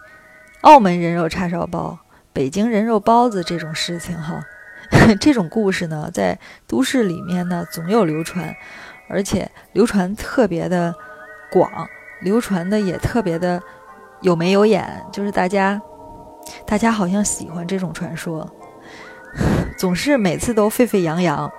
[0.63, 1.99] 澳门人肉叉烧包。
[2.33, 4.41] 北京人肉包子这种事情哈，
[5.21, 8.55] 这种故事呢，在都市里面呢总有流传，
[9.09, 10.95] 而且流传特别的
[11.51, 11.71] 广，
[12.23, 13.61] 流传的也特别的
[14.21, 15.81] 有眉有眼，就是大家
[16.67, 18.51] 大家好像喜欢这种传说，
[19.79, 21.51] 总是每次都沸沸扬扬。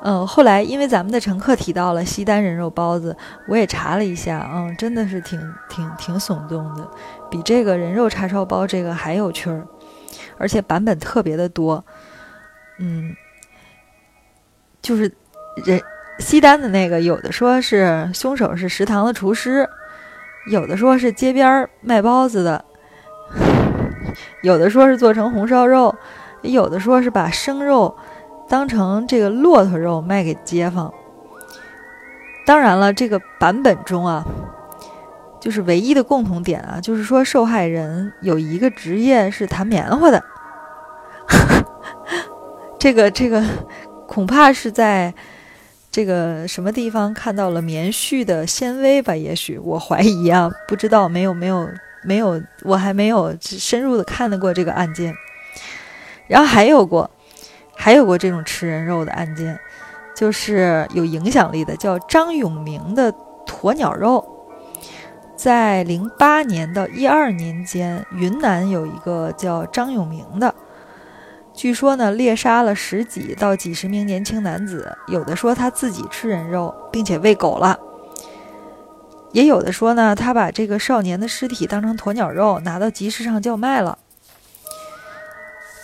[0.00, 3.16] 嗯，后来因为咱们的乘客提到了西单人肉包子，
[3.48, 6.88] 我也查了一下，嗯，真的是挺挺挺耸动的，
[7.28, 9.66] 比这个人肉叉烧包这个还有趣儿。
[10.38, 11.84] 而且版本特别的多，
[12.78, 13.16] 嗯，
[14.80, 15.12] 就是
[15.64, 15.82] 人
[16.20, 19.68] 西单的那个，有的说是凶手是食堂的厨师，
[20.48, 22.64] 有的说是街边卖包子的，
[24.42, 25.94] 有的说是做成红烧肉，
[26.42, 27.96] 有的说是把生肉
[28.48, 30.92] 当成这个骆驼肉卖给街坊。
[32.46, 34.24] 当然了，这个版本中啊。
[35.40, 40.20] 就是唯一的共同点啊，就是说受害人有一个职业是弹棉花的，
[42.76, 43.44] 这个这个
[44.08, 45.14] 恐怕是在
[45.92, 49.14] 这个什么地方看到了棉絮的纤维吧？
[49.14, 51.68] 也许我怀疑啊，不知道没有没有
[52.02, 55.14] 没有，我还没有深入的看得过这个案件。
[56.26, 57.10] 然后还有过
[57.74, 59.58] 还有过这种吃人肉的案件，
[60.14, 63.12] 就是有影响力的，叫张永明的
[63.46, 64.34] 鸵鸟肉。
[65.36, 70.52] 在零八年到一二年间，云南有一个叫张永明的，
[71.54, 77.78] 据说呢猎杀了十几到几十名年轻男子，有的说他自己吃人肉，并且喂狗了，
[79.32, 83.98] 也有的说呢他把这个少年的尸体当成鸵鸟肉拿到集市上叫卖了。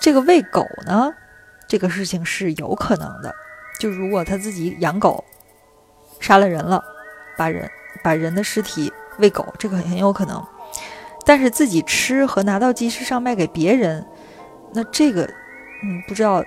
[0.01, 1.14] 这个喂狗呢，
[1.66, 3.34] 这个事情是有可能的，
[3.78, 5.24] 就如果他自己养狗，
[6.20, 6.84] 杀了人了，
[7.38, 7.70] 把人
[8.03, 8.92] 把人的尸体。
[9.18, 10.45] 喂狗，这个很有可能，
[11.24, 14.05] 但是自己吃和拿到集市上卖给别人，
[14.72, 15.22] 那这个，
[15.84, 16.45] 嗯，不知道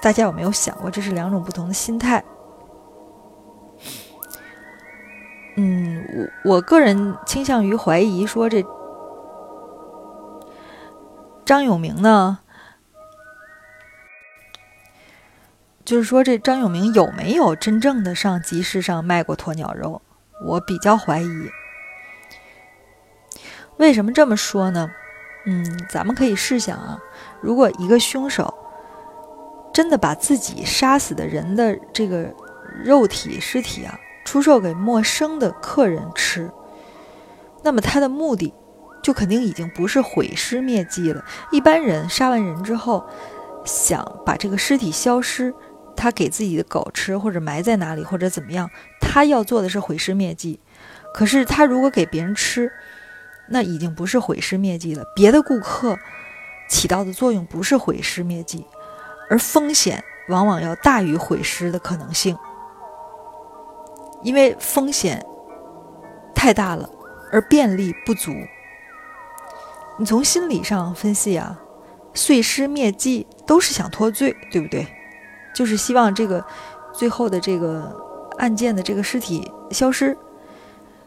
[0.00, 2.22] 大家有没有想过，这是两种不同的心态。
[5.56, 8.62] 嗯，我我个人倾向于怀疑说，这
[11.44, 12.38] 张永明呢，
[15.84, 20.02] 就是说这张永明有没有真正的上集市上卖过鸵鸟肉？
[20.44, 21.50] 我比较怀疑。
[23.78, 24.90] 为什么这么说呢？
[25.46, 26.98] 嗯，咱们可以试想啊，
[27.40, 28.52] 如果一个凶手
[29.72, 32.34] 真的把自己杀死的人的这个
[32.84, 36.50] 肉体尸体啊出售给陌生的客人吃，
[37.62, 38.52] 那么他的目的
[39.02, 41.24] 就肯定已经不是毁尸灭迹了。
[41.52, 43.06] 一般人杀完人之后
[43.64, 45.54] 想把这个尸体消失，
[45.96, 48.68] 他给自己的狗吃，或者埋在哪里，或者怎么样，
[49.00, 50.58] 他要做的是毁尸灭迹。
[51.14, 52.70] 可是他如果给别人吃，
[53.48, 55.04] 那已经不是毁尸灭迹了。
[55.14, 55.96] 别的顾客
[56.68, 58.66] 起到的作用不是毁尸灭迹，
[59.30, 62.36] 而风险往往要大于毁尸的可能性，
[64.22, 65.24] 因为风险
[66.34, 66.90] 太大了，
[67.32, 68.32] 而便利不足。
[69.98, 71.58] 你从心理上分析啊，
[72.12, 74.86] 碎尸灭迹都是想脱罪，对不对？
[75.54, 76.44] 就是希望这个
[76.92, 77.98] 最后的这个
[78.38, 80.16] 案件的这个尸体消失。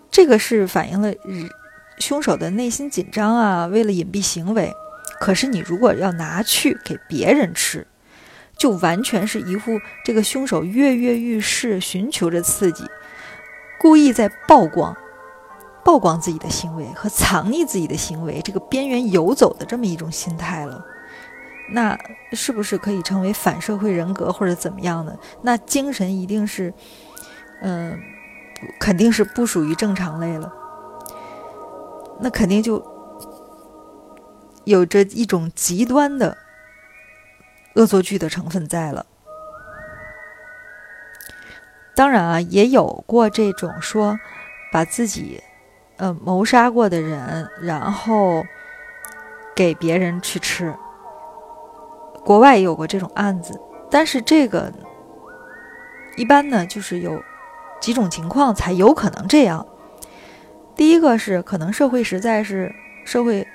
[0.09, 1.13] 这个是反映了
[1.99, 4.73] 凶手的内心紧张啊，为了隐蔽行为。
[5.19, 7.85] 可是你如果要拿去给别人吃，
[8.57, 12.85] 就完全是一副这个凶手跃跃欲试，寻求着刺激，
[13.79, 14.95] 故意在曝光、
[15.85, 20.85] 曝光自己的行为和藏匿自己的行为这个边缘游走的这么一种心态了。
[21.71, 21.97] 那
[22.33, 25.17] 是不是可以称为反社会人格或者怎么样的？
[25.43, 26.73] 那精神一定是，
[27.61, 27.99] 嗯，
[28.79, 30.51] 肯定是不属于正常类了。
[32.19, 32.83] 那肯定就
[34.63, 36.35] 有着一种极端的
[37.75, 39.05] 恶作剧的成分在了。
[41.99, 44.17] 当然啊，也有过这种说
[44.71, 45.43] 把自己
[45.97, 48.45] 呃谋杀过的人，然后
[49.53, 50.73] 给别人去吃。
[52.23, 53.59] 国外也有过这种案子，
[53.91, 54.71] 但是这个
[56.15, 57.21] 一般呢，就是有
[57.81, 59.67] 几种情况才有可能这样。
[60.77, 62.73] 第一个是可能社会实在是
[63.03, 63.45] 社会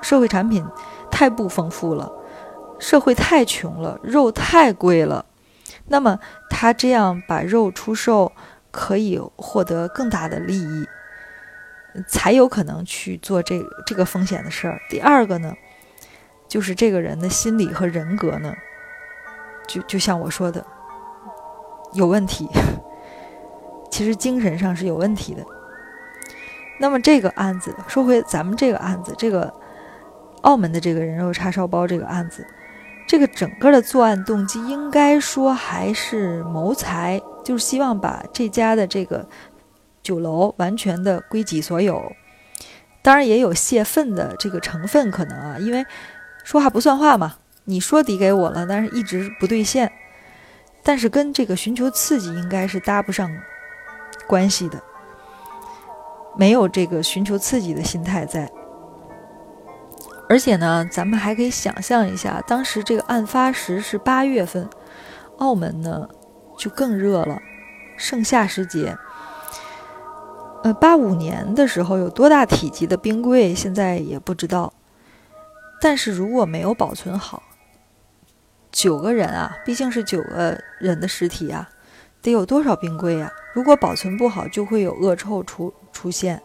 [0.00, 0.66] 社会产品
[1.10, 2.10] 太不丰富了，
[2.78, 5.26] 社会太穷了，肉太贵了，
[5.86, 6.18] 那么
[6.48, 8.32] 他这样把肉出售
[8.70, 10.86] 可以获得更大的利益，
[12.06, 14.80] 才有可能去做这这个风险的事儿。
[14.88, 15.54] 第二个呢？
[16.48, 18.54] 就是这个人的心理和人格呢，
[19.66, 20.62] 就就像我说的，
[21.94, 22.46] 有问题。
[23.90, 25.42] 其实精神上是有问题的。
[26.78, 29.50] 那么这个案子，说回咱们这个案子，这个
[30.42, 32.46] 澳门的这个人肉叉烧包这个案子，
[33.12, 39.28] 这个整个的作案动机应该说还是谋财，就是希望把这家的这个
[40.02, 42.10] 酒楼完全的归己所有。
[43.02, 45.84] 当然也有泄愤的这个成分可能啊，因为。
[46.42, 47.34] 说话不算话嘛？
[47.64, 49.92] 你说抵给我了，但是一直不兑现，
[50.82, 53.30] 但是跟这个寻求刺激应该是搭不上
[54.26, 54.82] 关系的，
[56.34, 58.50] 没有这个寻求刺激的心态在。
[60.28, 64.68] 而且呢，咱们还可以想象一下，当时这个案发时是八月份，
[65.38, 66.08] 澳门呢
[66.56, 67.38] 就更热了，
[67.96, 68.96] 盛夏时节。
[70.64, 74.72] 呃，八五年的时候有多大体积的冰柜，现在也不知道。
[75.80, 77.42] 但是如果没有保存好，
[78.70, 81.68] 九个人啊，毕竟是九个人的尸体啊，
[82.22, 83.30] 得有多少冰柜啊？
[83.52, 86.40] 如果保存不好，就会有恶臭出出现。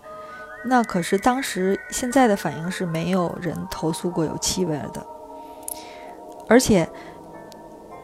[0.67, 5.05] 那可是当时现在的反应是没有人投诉过有气味的，
[6.49, 6.87] 而且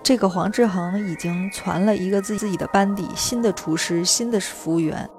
[0.01, 5.09] 这个黄志恒已经传了一个自自己的班底，新的厨师，新的服务员。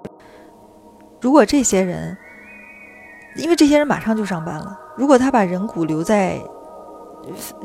[1.21, 2.17] 如果这些人，
[3.37, 4.79] 因为这些人马上就上班了。
[4.97, 6.39] 如果他把人骨留在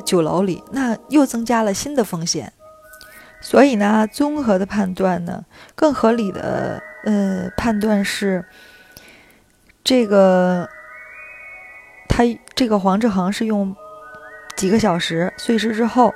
[0.05, 2.51] 酒楼里，那又增加了新的风险。
[3.41, 8.45] 所以呢，综合的判断呢，更合理的呃判断是，
[9.83, 10.69] 这个
[12.07, 12.23] 他
[12.53, 13.75] 这个黄志恒是用
[14.55, 16.13] 几个小时碎尸之后，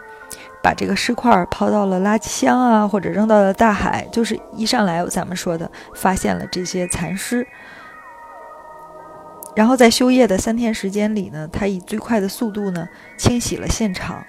[0.62, 7.48] 把这个尸块抛到了垃圾箱啊，或者扔到了大海，就是一上来咱们说的发现了这些残尸。
[9.56, 12.88] 然后在休业的三天时间里呢，他以最快的速度呢
[13.18, 14.24] 清洗了现场，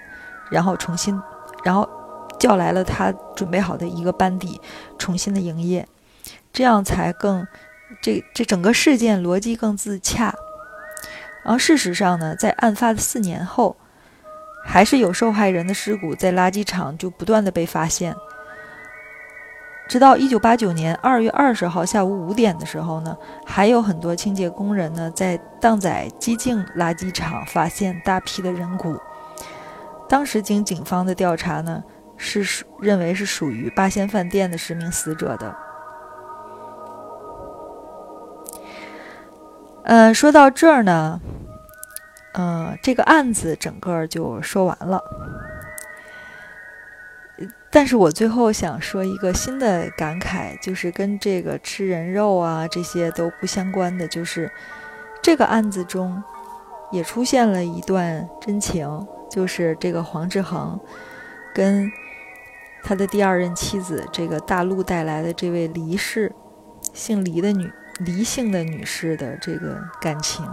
[0.51, 1.19] 然后重新，
[1.63, 1.89] 然后
[2.39, 4.61] 叫来了他准备好的一个班底，
[4.99, 5.87] 重新的营业，
[6.53, 7.45] 这样才更
[8.01, 10.33] 这这整个事件逻辑更自洽。
[11.43, 13.75] 然后事实上呢，在案发的四年后，
[14.65, 18.15] 还是有受害人的尸骨在垃圾场就不断的被发现。
[19.87, 23.15] 直到一九八九年二月二十号下午五点的时候呢，
[23.45, 28.99] 还有很多清洁工人呢在荡仔基净垃圾场发现大批的人骨。
[30.09, 31.83] 当时经警方的调查呢，
[32.17, 35.55] 是属认为是属于八仙饭店的十名死者的。
[39.85, 41.21] 呃，说到这儿呢，
[42.33, 44.99] 呃，这个案子整个就说完了。
[47.69, 54.51] 但是我最后想说一个新的感慨，就是跟这个吃人肉啊这些都不相关的，就是
[55.21, 56.23] 这个案子中
[56.91, 60.79] 也出现了一段真情，就是这个黄志恒
[61.53, 61.91] 跟
[62.81, 66.33] 他的第二任妻子这个大陆带来的这位黎氏
[66.91, 70.45] 姓黎的女离性的女士的这个感情，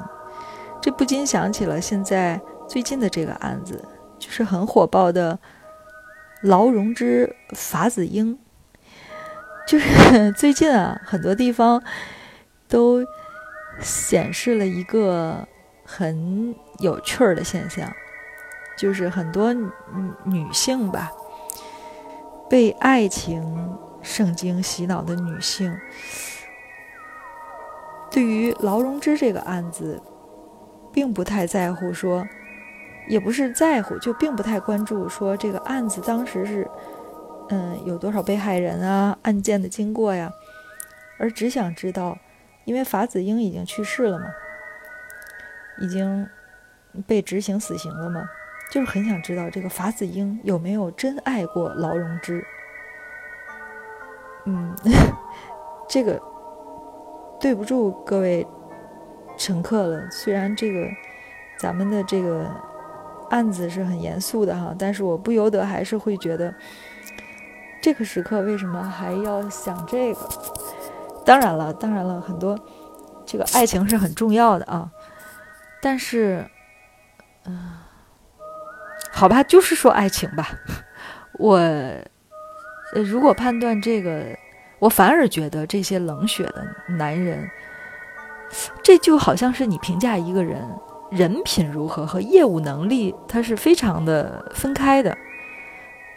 [0.81, 3.85] 这不禁想起了现在最近的这个案子，
[4.19, 5.39] 就是很火爆的。
[6.43, 8.37] 劳荣枝法子英，
[9.65, 11.81] 就是 最近啊，很多地方
[12.67, 13.05] 都
[13.79, 15.47] 显示了一个
[15.85, 17.89] 很有趣儿的现象，
[18.77, 19.71] 就是很多女
[20.25, 21.13] 女性吧，
[22.51, 25.73] 被爱情圣经洗脑的女性，
[28.13, 30.01] 对于劳荣枝这个案子，
[30.93, 32.27] 并不太在乎，说
[33.09, 36.71] 也不是在乎，就并不太关注说这个案子当时是，
[37.49, 40.31] 嗯，有多少被害人啊，案件的经过呀，
[41.19, 42.19] 而只想知道，
[42.67, 44.27] 因为法子英已经去世了嘛，
[45.81, 46.29] 已经
[47.07, 48.29] 被执行死刑了嘛，
[48.71, 52.45] 就是很想知道这个法子英有没有真爱过劳荣枝。
[54.45, 54.77] 嗯，
[55.89, 56.21] 这个
[57.43, 58.47] 对不住各位
[59.37, 60.09] 乘客了。
[60.13, 60.89] 虽然这个
[61.59, 62.49] 咱们的这个
[63.31, 66.55] 案子是很严肃的哈，但是我不由得还是会觉得，
[67.83, 70.21] 这个时刻为什么还要想这个？
[71.25, 72.57] 当然了，当然了，很多
[73.27, 74.89] 这个爱情是很重要的啊，
[75.81, 76.47] 但是，
[77.47, 77.73] 嗯，
[79.11, 80.49] 好吧，就是说爱情吧，
[81.41, 81.59] 我。
[82.95, 84.37] 呃，如果判断这个，
[84.83, 86.67] 我反而觉得这些冷血的
[86.99, 87.49] 男人，
[88.83, 90.61] 这就好像是你评价一个人
[91.09, 95.17] 人品如何和业务能力，它是非常的分开的。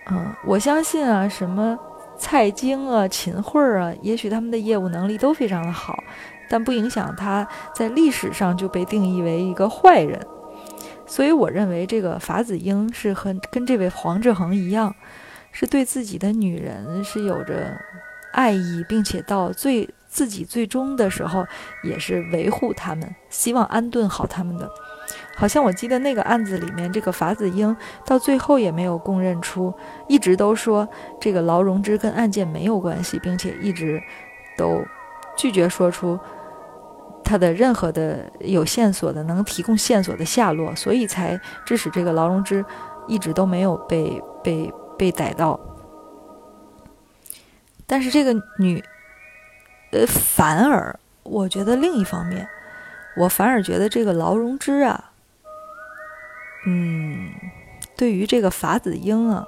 [0.10, 1.78] 嗯，我相信啊，什么
[2.18, 5.96] 蔡京啊、秦桧啊，也许他们的业务能力都非常的好，
[6.50, 10.20] 但不影响他在历史上就被定义为一个坏人。
[11.06, 14.96] 所以我认为这个法子英是和跟这位黄志恒一样。
[15.58, 17.80] 是对自己的女人是有着
[18.36, 21.46] 爱意，并且到最自己最终的时候，
[21.84, 24.70] 也是维护他们，希望安顿好他们的。
[25.36, 27.76] 好像我记得那个案子里面，这个法子英
[28.06, 29.74] 到最后也没有供认出，
[30.08, 30.88] 一直都说
[31.20, 34.02] 这个劳荣枝跟案件没有关系，并且一直
[34.58, 34.84] 都
[35.38, 36.20] 拒绝说出
[37.24, 42.64] 他的任何的有线索的能提供线索的下落，所以才致使这个劳荣枝
[43.08, 44.74] 一直都没有被被。
[44.98, 45.60] 被逮到，
[47.88, 48.84] 但是这个女，
[49.92, 52.48] 呃，反而我觉得另一方面，
[53.16, 55.12] 我反而觉得这个劳荣枝啊，
[56.66, 57.30] 嗯，
[57.96, 59.46] 对于这个法子英啊，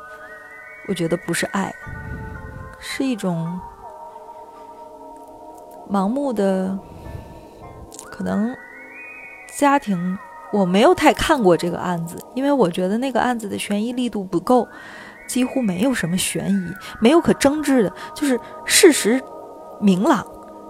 [0.87, 1.73] 我觉得不是爱，
[2.79, 3.59] 是一种
[5.89, 6.77] 盲目的，
[8.11, 8.55] 可能
[9.57, 10.17] 家庭
[10.51, 14.67] 我没有太看过这个案子，因为我觉得那个案子的悬疑力度不够。
[15.27, 19.21] 几乎没有什么悬疑，没有可争执的，就是事实
[19.79, 20.25] 明朗，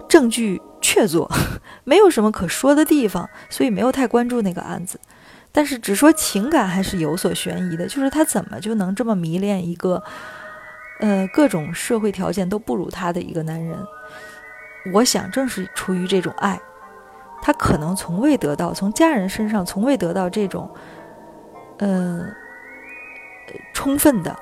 [0.08, 1.28] 证据确凿，
[1.84, 4.98] 没有什么可说的地方，所以没有太关注那个案子。
[5.50, 10.02] 但是只说情感还是有所悬疑的，就是他怎么就能这么迷恋一个，
[11.00, 13.78] 呃，各种社会条件都不如他的一个男人？
[14.92, 16.60] 我想正是出于这种爱，
[17.42, 20.70] 他可能从未得到从家人身上从未得到这种，
[21.78, 22.30] 嗯，
[23.72, 24.38] 充分的。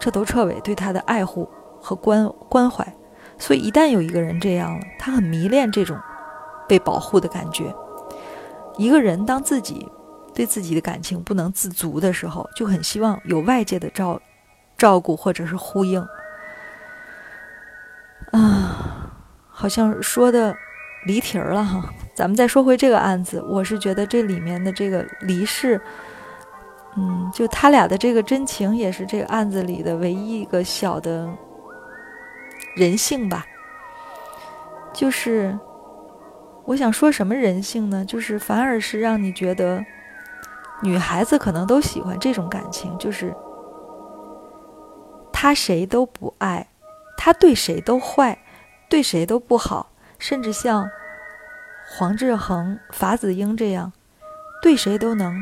[0.00, 1.48] 彻头彻尾对他的爱护
[1.80, 2.96] 和关关怀，
[3.38, 5.96] 所以一旦有一个人这样了，他很迷恋这种
[6.66, 7.72] 被保护的感觉。
[8.76, 9.86] 一个人当自己
[10.34, 14.20] 对自己的感情不能自足的时候，就很希望有外界的照
[14.78, 16.00] 照顾或者是呼应。
[18.32, 19.12] 啊，
[19.48, 20.56] 好像说的
[21.04, 21.92] 离题儿了哈。
[22.14, 25.80] 咱们再说回这个案子，我是觉得这里面的这个离世。
[26.96, 31.28] 嗯，就他俩的这个真情，也是这个案子里的唯一一个小的
[32.76, 33.46] 人性吧。
[34.92, 35.56] 就是
[36.64, 38.04] 我想说什么人性呢？
[38.04, 39.84] 就是反而是让你觉得，
[40.82, 43.32] 女孩子可能都喜欢这种感情，就是
[45.32, 46.66] 他谁都不爱，
[47.16, 48.36] 他对谁都坏，
[48.88, 50.90] 对谁都不好，甚至像
[51.88, 53.92] 黄志恒、法子英这样，
[54.60, 55.34] 对谁都能。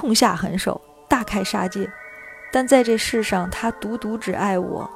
[0.00, 1.86] 痛下狠手，大开杀戒，
[2.50, 4.90] 但在这世上，他独独只爱我。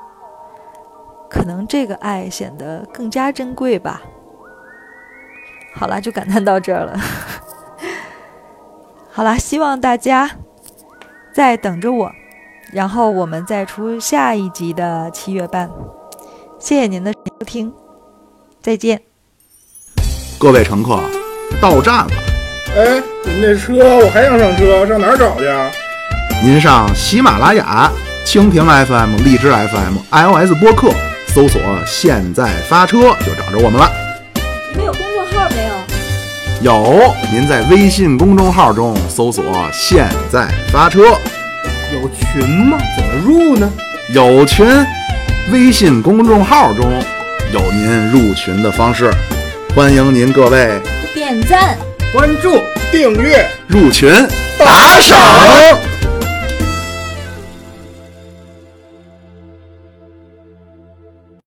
[1.28, 4.00] 可能这个爱显得更加珍贵吧。
[5.74, 6.98] 好啦，就感叹到这儿了。
[9.10, 10.30] 好啦，希望大家
[11.34, 12.10] 在等着我，
[12.72, 15.70] 然后我们再出下一集的七月半。
[16.58, 17.74] 谢谢您的收听，
[18.62, 19.02] 再见。
[20.40, 20.98] 各位乘客，
[21.60, 22.33] 到站了。
[22.76, 25.70] 哎，您这车我还想上车，上哪儿找去啊？
[26.42, 27.88] 您上喜马拉雅、
[28.26, 30.88] 蜻蜓 FM、荔枝 FM、iOS 播客
[31.28, 33.88] 搜索“现在发车”就找着我们了。
[34.72, 35.68] 你们有公众号没
[36.66, 36.74] 有？
[36.74, 41.02] 有，您在微信公众号中搜索“现在发车”。
[41.94, 42.76] 有群吗？
[42.96, 43.72] 怎么入呢？
[44.12, 44.66] 有群，
[45.52, 46.90] 微信公众号中
[47.52, 49.12] 有您入群的方式，
[49.76, 50.80] 欢迎您各位
[51.14, 51.78] 点赞。
[52.14, 52.62] 关注、
[52.92, 54.08] 订阅、入群、
[54.56, 55.93] 打赏。